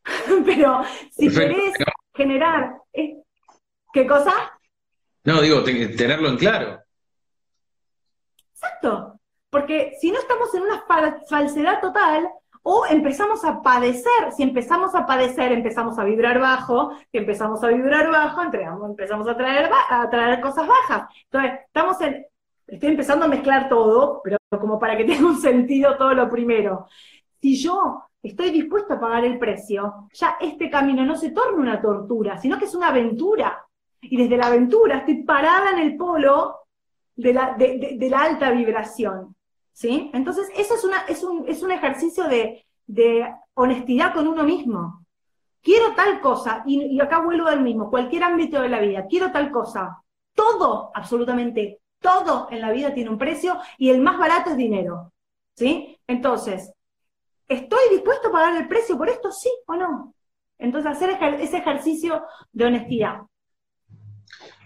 [0.46, 1.74] Pero si querés
[2.14, 2.82] generar...
[2.94, 3.22] ¿eh?
[3.94, 4.34] ¿Qué cosa?
[5.24, 6.80] No, digo, tenerlo en claro.
[8.54, 9.20] Exacto.
[9.50, 10.84] Porque si no estamos en una
[11.30, 12.30] falsedad total,
[12.70, 17.68] o empezamos a padecer, si empezamos a padecer, empezamos a vibrar bajo, si empezamos a
[17.70, 18.42] vibrar bajo,
[18.86, 21.08] empezamos a traer, a traer cosas bajas.
[21.32, 22.26] Entonces, estamos en,
[22.68, 26.88] estoy empezando a mezclar todo, pero como para que tenga un sentido todo lo primero.
[27.40, 31.82] Si yo estoy dispuesto a pagar el precio, ya este camino no se torna una
[31.82, 33.66] tortura, sino que es una aventura.
[34.02, 36.64] Y desde la aventura estoy parada en el polo
[37.16, 39.37] de la, de la alta vibración.
[39.78, 40.10] ¿Sí?
[40.12, 42.66] Entonces, eso es, una, es, un, es un ejercicio de,
[43.54, 45.06] honestidad con uno mismo.
[45.62, 49.52] Quiero tal cosa, y, acá vuelvo al mismo, cualquier ámbito de la vida, quiero tal
[49.52, 50.02] cosa.
[50.34, 55.14] Todo, absolutamente todo en la vida tiene un precio y el más barato es dinero.
[55.56, 56.00] ¿Sí?
[56.08, 56.72] Entonces,
[57.48, 59.32] ¿estoy dispuesto a pagar el precio por esto?
[59.32, 60.14] Sí o no.
[60.58, 63.22] Entonces, hacer ese ejercicio de honestidad.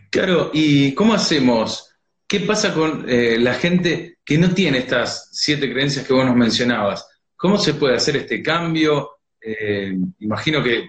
[0.10, 1.98] Claro, ¿y cómo hacemos?
[2.28, 6.36] ¿Qué pasa con eh, la gente que no tiene estas siete creencias que vos nos
[6.36, 7.08] mencionabas?
[7.36, 9.12] ¿Cómo se puede hacer este cambio?
[9.42, 10.88] Eh, imagino que,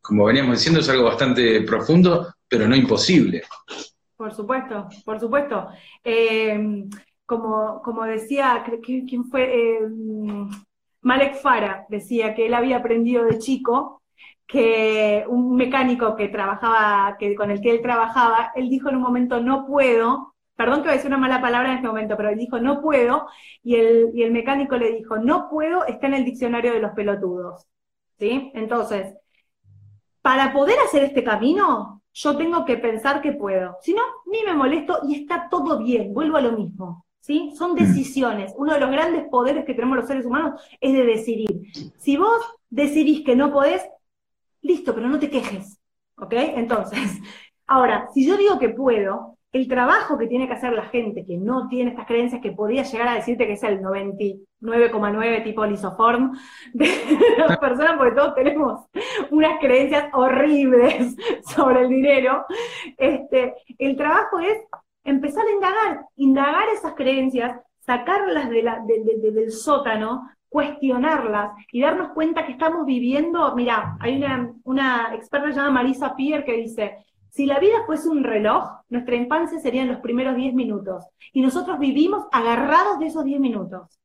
[0.00, 3.42] como veníamos diciendo, es algo bastante profundo, pero no imposible.
[4.16, 5.68] Por supuesto, por supuesto.
[6.04, 6.84] Eh,
[7.24, 9.80] como, como decía, ¿quién fue?
[11.02, 14.02] Malek Farah decía que él había aprendido de chico
[14.46, 19.02] que un mecánico que trabajaba, que, con el que él trabajaba, él dijo en un
[19.02, 22.30] momento, no puedo perdón que voy a decir una mala palabra en este momento, pero
[22.30, 23.28] él dijo, no puedo,
[23.62, 26.92] y el, y el mecánico le dijo, no puedo, está en el diccionario de los
[26.92, 27.66] pelotudos.
[28.18, 28.50] ¿Sí?
[28.54, 29.14] Entonces,
[30.22, 33.76] para poder hacer este camino, yo tengo que pensar que puedo.
[33.82, 37.04] Si no, ni me molesto y está todo bien, vuelvo a lo mismo.
[37.20, 37.52] ¿Sí?
[37.56, 37.76] Son mm.
[37.76, 38.54] decisiones.
[38.56, 41.50] Uno de los grandes poderes que tenemos los seres humanos es de decidir.
[41.98, 42.40] Si vos
[42.70, 43.82] decidís que no podés,
[44.62, 45.78] listo, pero no te quejes.
[46.16, 46.32] ¿Ok?
[46.32, 47.20] Entonces,
[47.66, 51.38] ahora, si yo digo que puedo, el trabajo que tiene que hacer la gente que
[51.38, 56.36] no tiene estas creencias, que podría llegar a decirte que es el 99,9 tipo lisoform
[56.74, 56.86] de
[57.38, 58.84] las personas, porque todos tenemos
[59.30, 61.16] unas creencias horribles
[61.54, 62.44] sobre el dinero,
[62.98, 64.58] este, el trabajo es
[65.04, 72.44] empezar a indagar, indagar esas creencias, sacarlas de la, del sótano, cuestionarlas y darnos cuenta
[72.44, 77.58] que estamos viviendo, mira, hay una, una experta llamada Marisa Pierre que dice, si la
[77.58, 82.98] vida fuese un reloj, nuestra infancia serían los primeros 10 minutos y nosotros vivimos agarrados
[82.98, 84.00] de esos 10 minutos.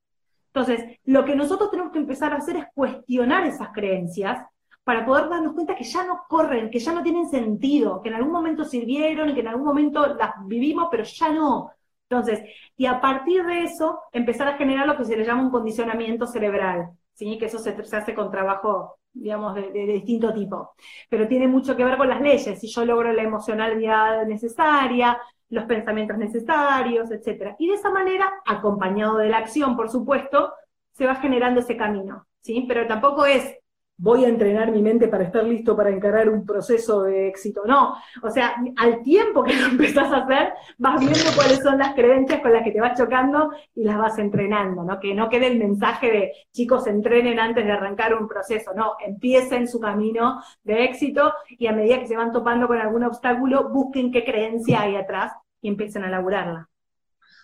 [0.48, 4.46] Entonces, lo que nosotros tenemos que empezar a hacer es cuestionar esas creencias
[4.84, 8.16] para poder darnos cuenta que ya no corren, que ya no tienen sentido, que en
[8.16, 11.72] algún momento sirvieron y que en algún momento las vivimos, pero ya no.
[12.10, 12.42] Entonces,
[12.76, 16.28] y a partir de eso, empezar a generar lo que se le llama un condicionamiento
[16.28, 17.38] cerebral, ¿sí?
[17.38, 20.74] que eso se, hace con trabajo, digamos, de, distinto tipo.
[21.10, 25.18] Pero tiene mucho que ver con las leyes, si yo logro la emocionalidad necesaria,
[25.50, 27.56] los pensamientos necesarios, etc.
[27.60, 30.54] Y de esa manera, acompañado de la acción, por supuesto,
[30.94, 32.66] se va generando ese camino, ¿sí?
[32.68, 33.58] Pero tampoco es
[34.02, 37.62] voy a entrenar mi mente para estar listo para encarar un proceso de éxito.
[37.66, 41.94] No, o sea, al tiempo que lo empezás a hacer, vas viendo cuáles son las
[41.94, 45.00] creencias con las que te vas chocando y las vas entrenando, ¿no?
[45.00, 49.68] Que no quede el mensaje de chicos entrenen antes de arrancar un proceso, no, empiecen
[49.68, 54.12] su camino de éxito y a medida que se van topando con algún obstáculo, busquen
[54.12, 56.68] qué creencia hay atrás y empiecen a laburarla.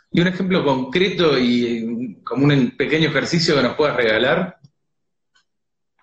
[0.10, 4.57] Y un ejemplo concreto y como un pequeño ejercicio que nos puedas regalar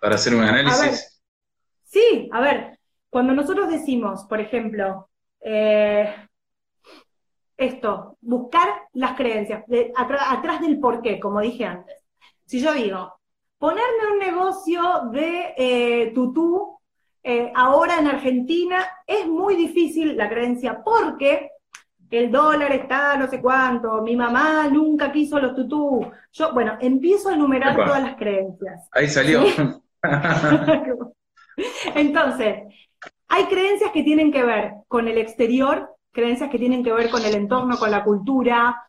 [0.04, 1.18] para hacer un análisis?
[1.82, 5.08] sí, a ver, cuando nosotros decimos, por ejemplo,
[5.40, 6.14] eh,
[7.56, 9.64] esto, buscar las creencias,
[9.96, 12.04] atrás del por qué, como dije antes.
[12.44, 13.14] Si yo digo,
[13.56, 16.78] ponerme un negocio de eh, tutú
[17.22, 21.48] eh, ahora en Argentina es muy difícil la creencia porque
[22.10, 26.12] el dólar está no sé cuánto, mi mamá nunca quiso los tutú.
[26.30, 28.86] Yo, bueno, empiezo a enumerar todas las creencias.
[28.92, 29.44] Ahí salió.
[31.94, 32.62] Entonces,
[33.28, 37.24] hay creencias que tienen que ver con el exterior, creencias que tienen que ver con
[37.24, 38.82] el entorno, con la cultura,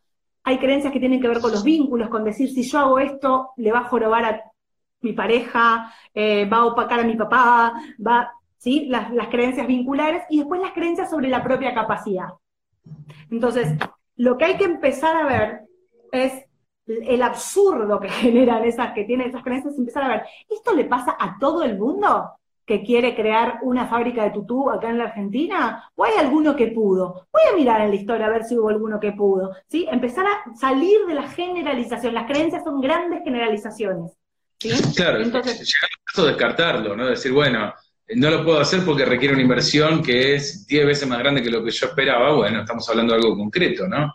[0.44, 3.50] hay creencias que tienen que ver con los vínculos, con decir si yo hago esto,
[3.56, 4.42] le va a jorobar a
[5.00, 7.74] mi pareja, eh, va a opacar a mi papá,
[8.04, 8.86] va, ¿sí?
[8.86, 12.28] Las, las creencias vinculares y después las creencias sobre la propia capacidad.
[13.30, 13.76] Entonces,
[14.16, 15.60] lo que hay que empezar a ver
[16.12, 16.45] es
[16.86, 21.16] el absurdo que generan esas, que tienen esas creencias, empezar a ver, ¿esto le pasa
[21.18, 22.30] a todo el mundo
[22.64, 25.90] que quiere crear una fábrica de tutú acá en la Argentina?
[25.94, 27.28] ¿O hay alguno que pudo?
[27.32, 29.86] Voy a mirar en la historia a ver si hubo alguno que pudo, ¿sí?
[29.90, 32.12] Empezar a salir de la generalización.
[32.12, 34.12] Las creencias son grandes generalizaciones.
[34.58, 34.70] ¿sí?
[34.96, 37.06] Claro, entonces llegar al caso de descartarlo, ¿no?
[37.06, 37.72] Decir, bueno,
[38.16, 41.50] no lo puedo hacer porque requiere una inversión que es 10 veces más grande que
[41.50, 42.34] lo que yo esperaba.
[42.34, 44.12] Bueno, estamos hablando de algo concreto, ¿no?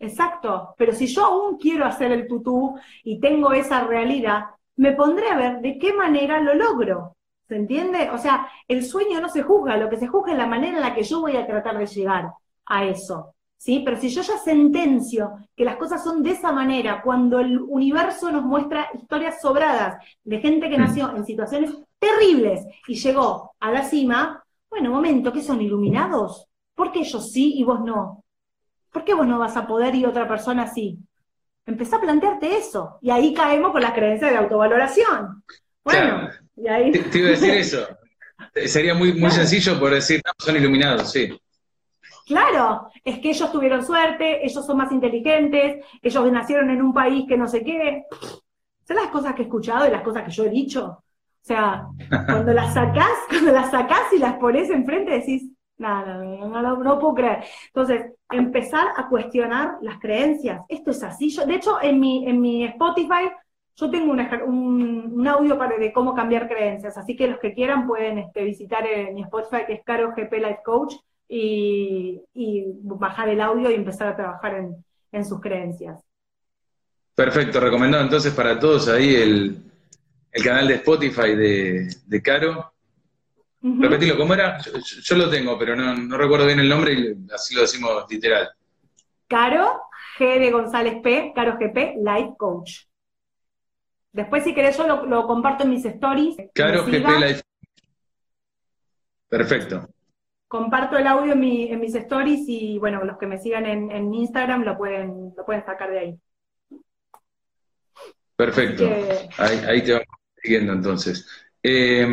[0.00, 4.44] Exacto, pero si yo aún quiero hacer el tutú y tengo esa realidad,
[4.76, 7.16] me pondré a ver de qué manera lo logro.
[7.48, 8.10] ¿Se entiende?
[8.10, 10.82] O sea, el sueño no se juzga, lo que se juzga es la manera en
[10.82, 12.30] la que yo voy a tratar de llegar
[12.66, 13.34] a eso.
[13.56, 13.82] ¿Sí?
[13.84, 18.30] Pero si yo ya sentencio que las cosas son de esa manera, cuando el universo
[18.30, 23.82] nos muestra historias sobradas de gente que nació en situaciones terribles y llegó a la
[23.82, 26.46] cima, bueno, momento, ¿qué son iluminados?
[26.74, 28.22] ¿Por qué ellos sí y vos no?
[28.92, 30.98] ¿Por qué vos no vas a poder y otra persona sí?
[31.66, 32.98] Empezá a plantearte eso.
[33.02, 35.42] Y ahí caemos con las creencias de autovaloración.
[35.84, 36.92] Bueno, y ahí...
[36.92, 37.86] Te, iba a decir eso.
[38.66, 41.38] Sería muy, muy sencillo por decir, no, son iluminados, sí.
[42.26, 47.24] Claro, es que ellos tuvieron suerte, ellos son más inteligentes, ellos nacieron en un país
[47.26, 48.04] que no sé qué.
[48.86, 50.84] Son las cosas que he escuchado y las cosas que yo he dicho.
[50.84, 51.04] O
[51.48, 51.86] sea,
[52.26, 56.98] cuando las sacás, cuando las sacás y las pones enfrente decís, Nada, no, no, no,
[56.98, 57.44] puedo creer.
[57.66, 60.60] Entonces, empezar a cuestionar las creencias.
[60.68, 61.34] Esto es así.
[61.46, 63.30] De hecho, en mi, en mi Spotify,
[63.76, 66.98] yo tengo un, un, audio para de cómo cambiar creencias.
[66.98, 70.32] Así que los que quieran pueden este, visitar eh, mi Spotify, que es Caro GP
[70.32, 70.94] Life Coach,
[71.28, 72.22] y,
[72.82, 76.00] bajar el audio y empezar a trabajar en, en sus creencias.
[77.14, 79.62] Perfecto, recomendado entonces para todos ahí el,
[80.32, 82.72] el canal de Spotify de, de Caro,
[83.60, 84.58] Repetilo, ¿cómo era?
[84.58, 88.48] Yo, lo tengo, pero no, recuerdo bien el nombre y así lo decimos literal.
[89.26, 89.82] Caro,
[90.18, 92.84] G de González P, Caro GP, Life Coach.
[94.12, 96.36] Después, si querés, yo lo, comparto en mis stories.
[96.54, 97.42] Caro GP Life
[99.28, 99.88] Perfecto.
[100.46, 104.78] Comparto el audio en, mis stories y, bueno, los que me sigan en, Instagram lo
[104.78, 106.20] pueden, lo pueden sacar de ahí.
[108.34, 108.84] Perfecto.
[109.36, 110.06] Ahí, ahí te vamos
[110.40, 111.47] siguiendo entonces.
[111.62, 112.06] Eh,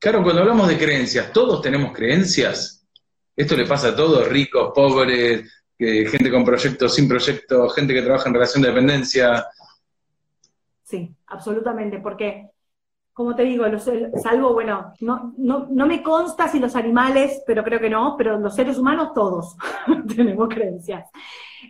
[0.00, 2.86] claro, cuando hablamos de creencias, ¿todos tenemos creencias?
[3.34, 8.28] Esto le pasa a todos, ricos, pobres, gente con proyectos, sin proyectos, gente que trabaja
[8.28, 9.46] en relación de dependencia.
[10.82, 12.50] Sí, absolutamente, porque
[13.16, 13.90] como te digo, los,
[14.22, 18.38] salvo, bueno, no, no, no me consta si los animales, pero creo que no, pero
[18.38, 19.56] los seres humanos todos
[20.14, 21.08] tenemos creencias.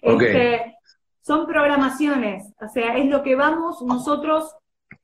[0.02, 0.76] Este,
[1.22, 4.56] son programaciones, o sea, es lo que vamos nosotros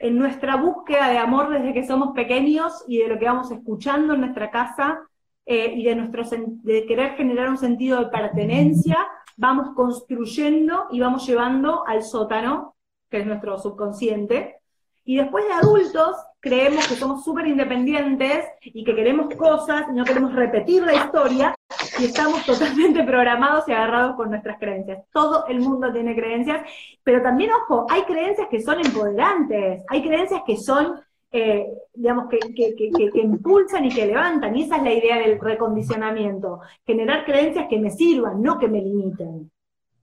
[0.03, 4.15] en nuestra búsqueda de amor desde que somos pequeños y de lo que vamos escuchando
[4.15, 5.01] en nuestra casa
[5.47, 6.25] eh, y de, nuestro,
[6.65, 8.99] de querer generar un sentido de pertenencia,
[9.37, 12.75] vamos construyendo y vamos llevando al sótano,
[13.09, 14.57] que es nuestro subconsciente,
[15.05, 20.05] y después de adultos, creemos que somos súper independientes y que queremos cosas y no
[20.05, 21.55] queremos repetir la historia
[22.01, 25.05] y estamos totalmente programados y agarrados con nuestras creencias.
[25.13, 26.67] Todo el mundo tiene creencias,
[27.05, 31.65] pero también, ojo, hay creencias que son empoderantes, hay creencias que son, eh,
[31.95, 35.39] digamos, que, que, que, que, impulsan y que levantan, y esa es la idea del
[35.39, 39.49] recondicionamiento, generar creencias que me sirvan, no que me limiten.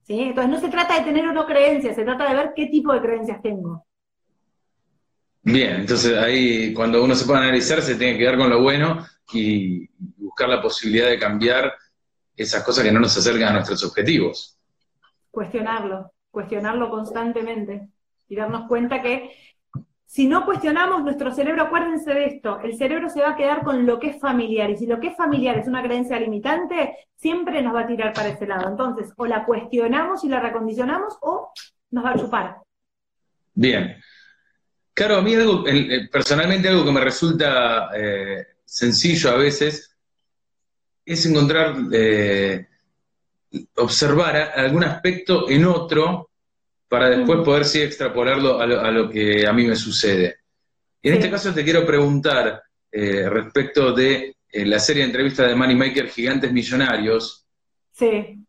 [0.04, 0.20] ¿sí?
[0.20, 2.94] Entonces no se trata de tener o no creencias, se trata de ver qué tipo
[2.94, 3.84] de creencias tengo.
[5.42, 9.06] Bien, entonces ahí cuando uno se puede analizar se tiene que quedar con lo bueno
[9.32, 11.72] y buscar la posibilidad de cambiar
[12.36, 14.58] esas cosas que no nos acercan a nuestros objetivos.
[15.30, 17.88] Cuestionarlo, cuestionarlo constantemente
[18.28, 19.30] y darnos cuenta que
[20.10, 23.86] si no cuestionamos nuestro cerebro, acuérdense de esto, el cerebro se va a quedar con
[23.86, 27.62] lo que es familiar y si lo que es familiar es una creencia limitante, siempre
[27.62, 28.68] nos va a tirar para ese lado.
[28.68, 31.52] Entonces, o la cuestionamos y la recondicionamos o
[31.92, 32.56] nos va a chupar.
[33.54, 33.96] Bien.
[35.00, 35.64] Claro, a mí algo,
[36.12, 39.96] personalmente algo que me resulta eh, sencillo a veces
[41.06, 42.66] es encontrar, eh,
[43.76, 46.28] observar algún aspecto en otro
[46.86, 50.40] para después poder sí extrapolarlo a lo, que a mí me sucede.
[51.00, 55.54] Y en este caso te quiero preguntar eh, respecto de la serie de entrevistas de
[55.54, 57.46] Moneymaker Gigantes Millonarios.
[57.90, 58.44] Sí.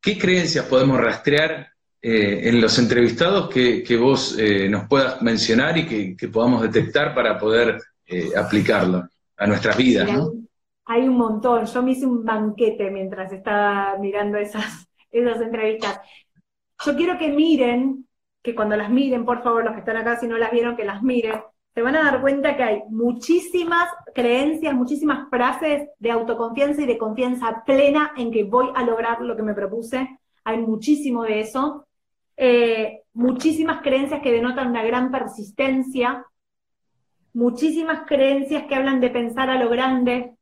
[0.00, 1.71] ¿Qué creencias podemos rastrear
[2.04, 7.38] eh, en los entrevistados que, vos eh, nos puedas mencionar y que, podamos detectar para
[7.38, 10.10] poder eh, aplicarlo a nuestras vidas,
[10.86, 11.64] Hay un montón.
[11.64, 16.00] Yo me hice un banquete mientras estaba mirando esas, esas entrevistas.
[16.84, 18.04] Yo quiero que miren,
[18.42, 20.84] que cuando las miren, por favor, los que están acá, si no las vieron, que
[20.84, 21.40] las miren,
[21.72, 26.98] se van a dar cuenta que hay muchísimas creencias, muchísimas frases de autoconfianza y de
[26.98, 30.18] confianza plena en que voy a lograr lo que me propuse.
[30.42, 31.86] Hay muchísimo de eso.
[32.36, 36.24] Eh, muchísimas creencias que denotan una gran persistencia,
[37.34, 40.34] muchísimas creencias que hablan de pensar a lo grande.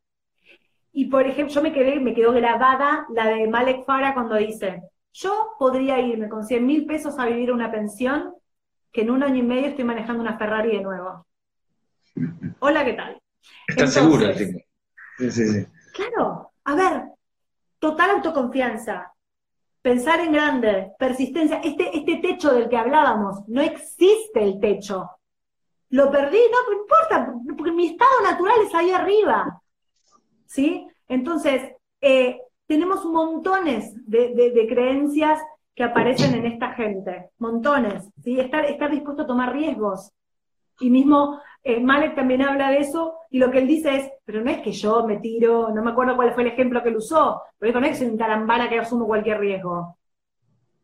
[0.93, 4.83] Y por ejemplo, yo me quedé, me quedó grabada la de Malek Farah cuando dice,
[5.13, 8.35] yo podría irme con 100 mil pesos a vivir una pensión
[8.93, 11.27] que en un año y medio estoy manejando una Ferrari de nuevo.
[12.59, 13.21] Hola, ¿qué tal?
[13.69, 14.33] ¿Estás seguro?
[14.35, 15.67] Sí, sí, sí.
[15.93, 17.03] Claro, a ver,
[17.79, 19.13] total autoconfianza,
[19.83, 25.11] pensar en grande, persistencia, este, este techo del que hablábamos, no existe el techo.
[25.91, 29.63] Lo perdí, no, importa, porque mi estado natural es ahí arriba.
[30.47, 30.87] ¿Sí?
[31.09, 35.41] Entonces, eh, tenemos montones de, creencias
[35.75, 38.39] que aparecen en esta gente, montones, ¿sí?
[38.39, 40.13] Estar, estar dispuesto a tomar riesgos.
[40.81, 44.43] Y mismo eh, Malek también habla de eso, y lo que él dice es, pero
[44.43, 46.97] no es que yo me tiro, no me acuerdo cuál fue el ejemplo que él
[46.97, 49.99] usó, pero no es que soy un tarambana que asumo cualquier riesgo.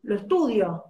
[0.03, 0.83] Lo estudio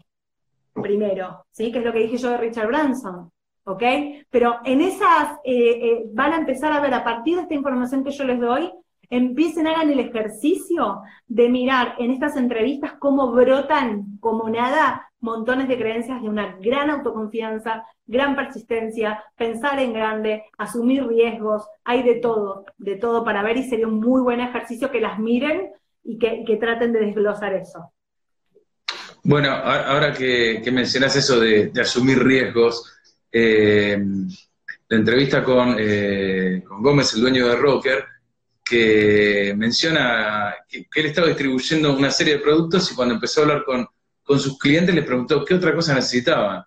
[0.73, 1.71] primero, ¿sí?
[1.71, 3.31] Que es lo que dije yo de Richard Branson,
[3.63, 3.83] ¿ok?
[4.29, 8.03] Pero en esas, eh, eh, van a empezar a ver a partir de esta información
[8.03, 8.71] que yo les doy,
[9.09, 15.77] empiecen, hagan el ejercicio de mirar en estas entrevistas cómo brotan como nada montones de
[15.77, 22.65] creencias de una gran autoconfianza, gran persistencia, pensar en grande, asumir riesgos, hay de todo,
[22.77, 25.71] de todo para ver y sería un muy buen ejercicio que las miren
[26.03, 27.91] y que, traten de desglosar eso.
[29.23, 32.93] Bueno, ahora que, mencionas eso de, asumir riesgos,
[33.31, 33.97] eh,
[34.89, 38.05] la entrevista con, eh, con Gómez, el dueño de Rocker,
[38.63, 43.63] que menciona que, él estaba distribuyendo una serie de productos y cuando empezó a hablar
[43.65, 43.87] con,
[44.35, 46.63] sus clientes les preguntó qué otra cosa necesitaban.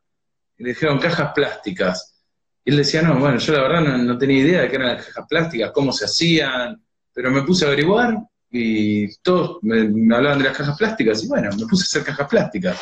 [0.57, 2.17] Y le dijeron cajas plásticas.
[2.65, 5.07] Y él decía, no, bueno, yo la verdad no, tenía idea de qué eran las
[5.07, 6.83] cajas plásticas, cómo se hacían,
[7.13, 8.17] pero me puse a averiguar
[8.51, 9.81] y todos me,
[10.15, 12.81] hablaban de las cajas plásticas y bueno, me puse a hacer cajas plásticas.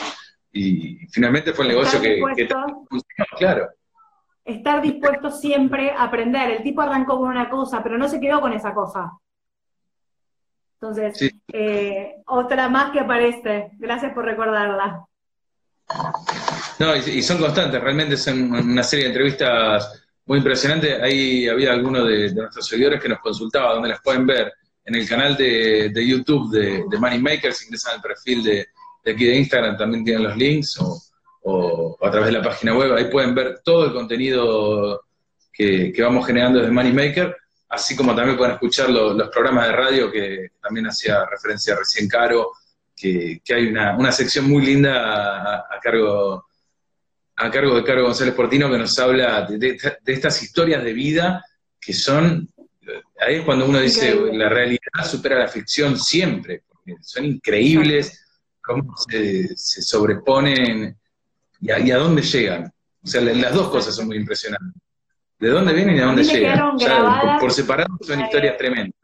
[0.53, 2.49] Y finalmente fue el negocio que, que,
[3.37, 3.69] claro
[4.49, 6.51] estar dispuesto siempre a aprender.
[6.51, 9.13] El tipo arrancó con una cosa, pero no se quedó con esa cosa.
[10.81, 13.71] Entonces, eh, otra más que aparece.
[13.79, 15.05] Gracias por recordarla.
[16.79, 21.03] No, y, son constantes, realmente son una serie de entrevistas muy impresionantes.
[21.03, 24.53] Ahí había algunos de, nuestros seguidores que nos consultaba, donde las pueden ver
[24.85, 28.67] en el canal de, YouTube de, de Money Makers, ingresan al perfil de,
[29.05, 31.01] de aquí de Instagram, también tienen los links, o,
[31.43, 35.03] o, a través de la página web, ahí pueden ver todo el contenido
[35.53, 37.37] que, vamos generando desde Moneymaker,
[37.69, 42.53] así como también pueden escuchar los programas de radio que también hacía referencia recién Caro,
[42.97, 46.47] que, hay una, sección muy linda a, cargo
[47.37, 51.45] a cargo de Caro González Portino que nos habla de, estas historias de vida
[51.81, 52.49] que son,
[53.21, 58.25] ahí es cuando uno dice, la realidad supera la ficción siempre, porque son increíbles
[58.61, 60.99] cómo se, sobreponen
[61.61, 62.73] y a, dónde llegan.
[63.03, 64.83] O sea, las dos cosas son muy impresionantes.
[65.39, 66.77] ¿De dónde vienen y a dónde llegan?
[67.39, 68.95] por, separado son historias tremendas.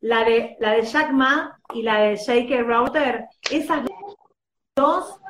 [0.00, 2.62] La de, la de Jack Ma y la de J.K.
[2.62, 3.84] Router, esas
[4.76, 5.20] dos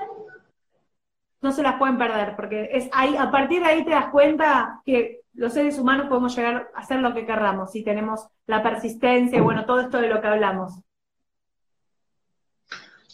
[1.40, 4.82] no se las pueden perder, porque es ahí, a partir de ahí te das cuenta
[4.84, 9.40] que los seres humanos podemos llegar a hacer lo que querramos, si tenemos la persistencia,
[9.40, 10.74] bueno, todo esto de lo que hablamos.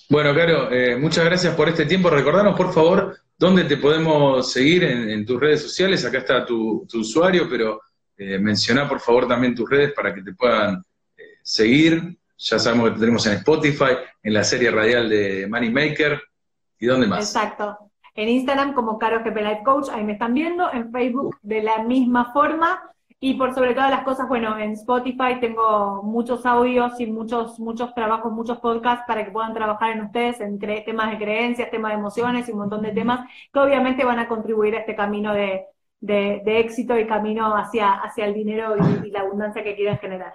[0.08, 2.10] Bueno, Caro, eh, muchas gracias por este tiempo.
[2.10, 6.04] Recordanos, por favor, dónde te podemos seguir en, tus redes sociales.
[6.04, 7.80] Acá está tu, usuario, pero
[8.16, 10.82] eh, menciona, por favor, también tus redes para que te puedan
[11.16, 12.18] eh, seguir.
[12.38, 16.20] Ya sabemos que te tenemos en Spotify, en la serie radial de Moneymaker.
[16.78, 17.34] ¿Y dónde más?
[17.34, 21.82] Exacto en Instagram como Caro GP Coach, ahí me están viendo, en Facebook de la
[21.82, 22.82] misma forma,
[23.18, 27.94] y por sobre todas las cosas, bueno, en Spotify tengo muchos audios y muchos, muchos
[27.94, 31.98] trabajos, muchos podcasts para que puedan trabajar en ustedes en temas de creencias, temas de
[31.98, 35.64] emociones y un montón de temas que obviamente van a contribuir a este camino de,
[36.46, 40.34] éxito y camino hacia, hacia el dinero y, y la abundancia que quieren generar.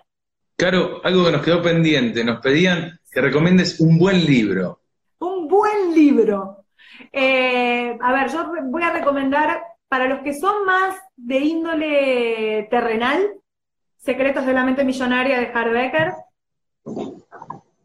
[0.56, 4.82] Claro, algo que nos quedó pendiente, nos pedían que recomiendes un buen libro.
[5.20, 6.66] Un buen libro.
[7.12, 13.30] Eh, a ver, yo voy a recomendar para los que son más de índole terrenal,
[13.98, 16.14] Secretos de la mente millonaria de Becker.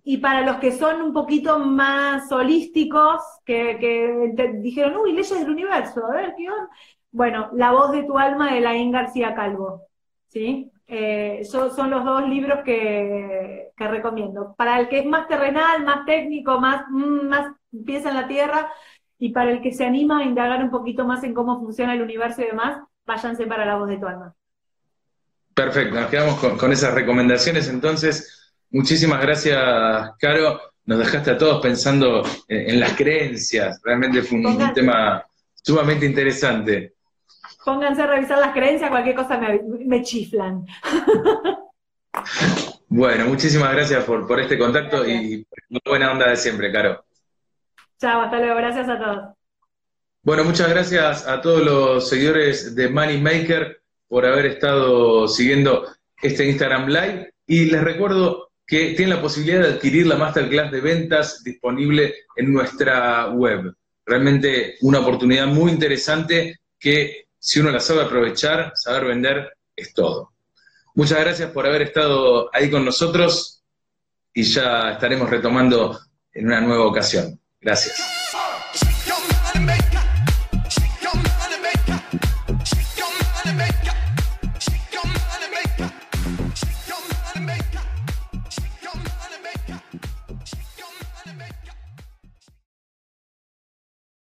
[0.04, 6.06] Y para los que son un poquito más holísticos, que, dijeron, uy, leyes del universo,
[6.06, 6.46] a ver, ¿qué
[7.10, 9.82] Bueno, La voz de tu alma de Laín García Calvo.
[10.28, 10.70] ¿Sí?
[10.86, 14.54] Eh, son los dos libros que, recomiendo.
[14.56, 18.72] Para el que es más terrenal, más técnico, más, mm, más en la tierra,
[19.18, 22.02] y para el que se anima a indagar un poquito más en cómo funciona el
[22.02, 24.34] universo y demás, váyanse para la voz de tu alma.
[25.54, 27.68] Perfecto, nos quedamos con, esas recomendaciones.
[27.68, 29.58] Entonces, muchísimas gracias,
[30.18, 30.60] Caro.
[30.84, 33.80] Nos dejaste a todos pensando en, las creencias.
[33.82, 36.94] Realmente fue un, tema sumamente interesante.
[37.64, 39.40] Pónganse a revisar las creencias, cualquier cosa
[39.86, 40.66] me, chiflan.
[42.88, 45.46] Bueno, muchísimas gracias por, por este contacto y
[45.84, 47.05] buena onda de siempre, Caro.
[47.98, 48.56] Chao, hasta luego.
[48.56, 49.36] Gracias a todos.
[50.22, 55.86] Bueno, muchas gracias a todos los seguidores de Moneymaker por haber estado siguiendo
[56.20, 57.32] este Instagram Live.
[57.46, 62.52] Y les recuerdo que tienen la posibilidad de adquirir la masterclass de ventas disponible en
[62.52, 63.72] nuestra web.
[64.04, 70.32] Realmente una oportunidad muy interesante que si uno la sabe aprovechar, saber vender es todo.
[70.94, 73.62] Muchas gracias por haber estado ahí con nosotros
[74.34, 76.00] y ya estaremos retomando
[76.32, 77.38] en una nueva ocasión.
[77.60, 77.96] Gracias.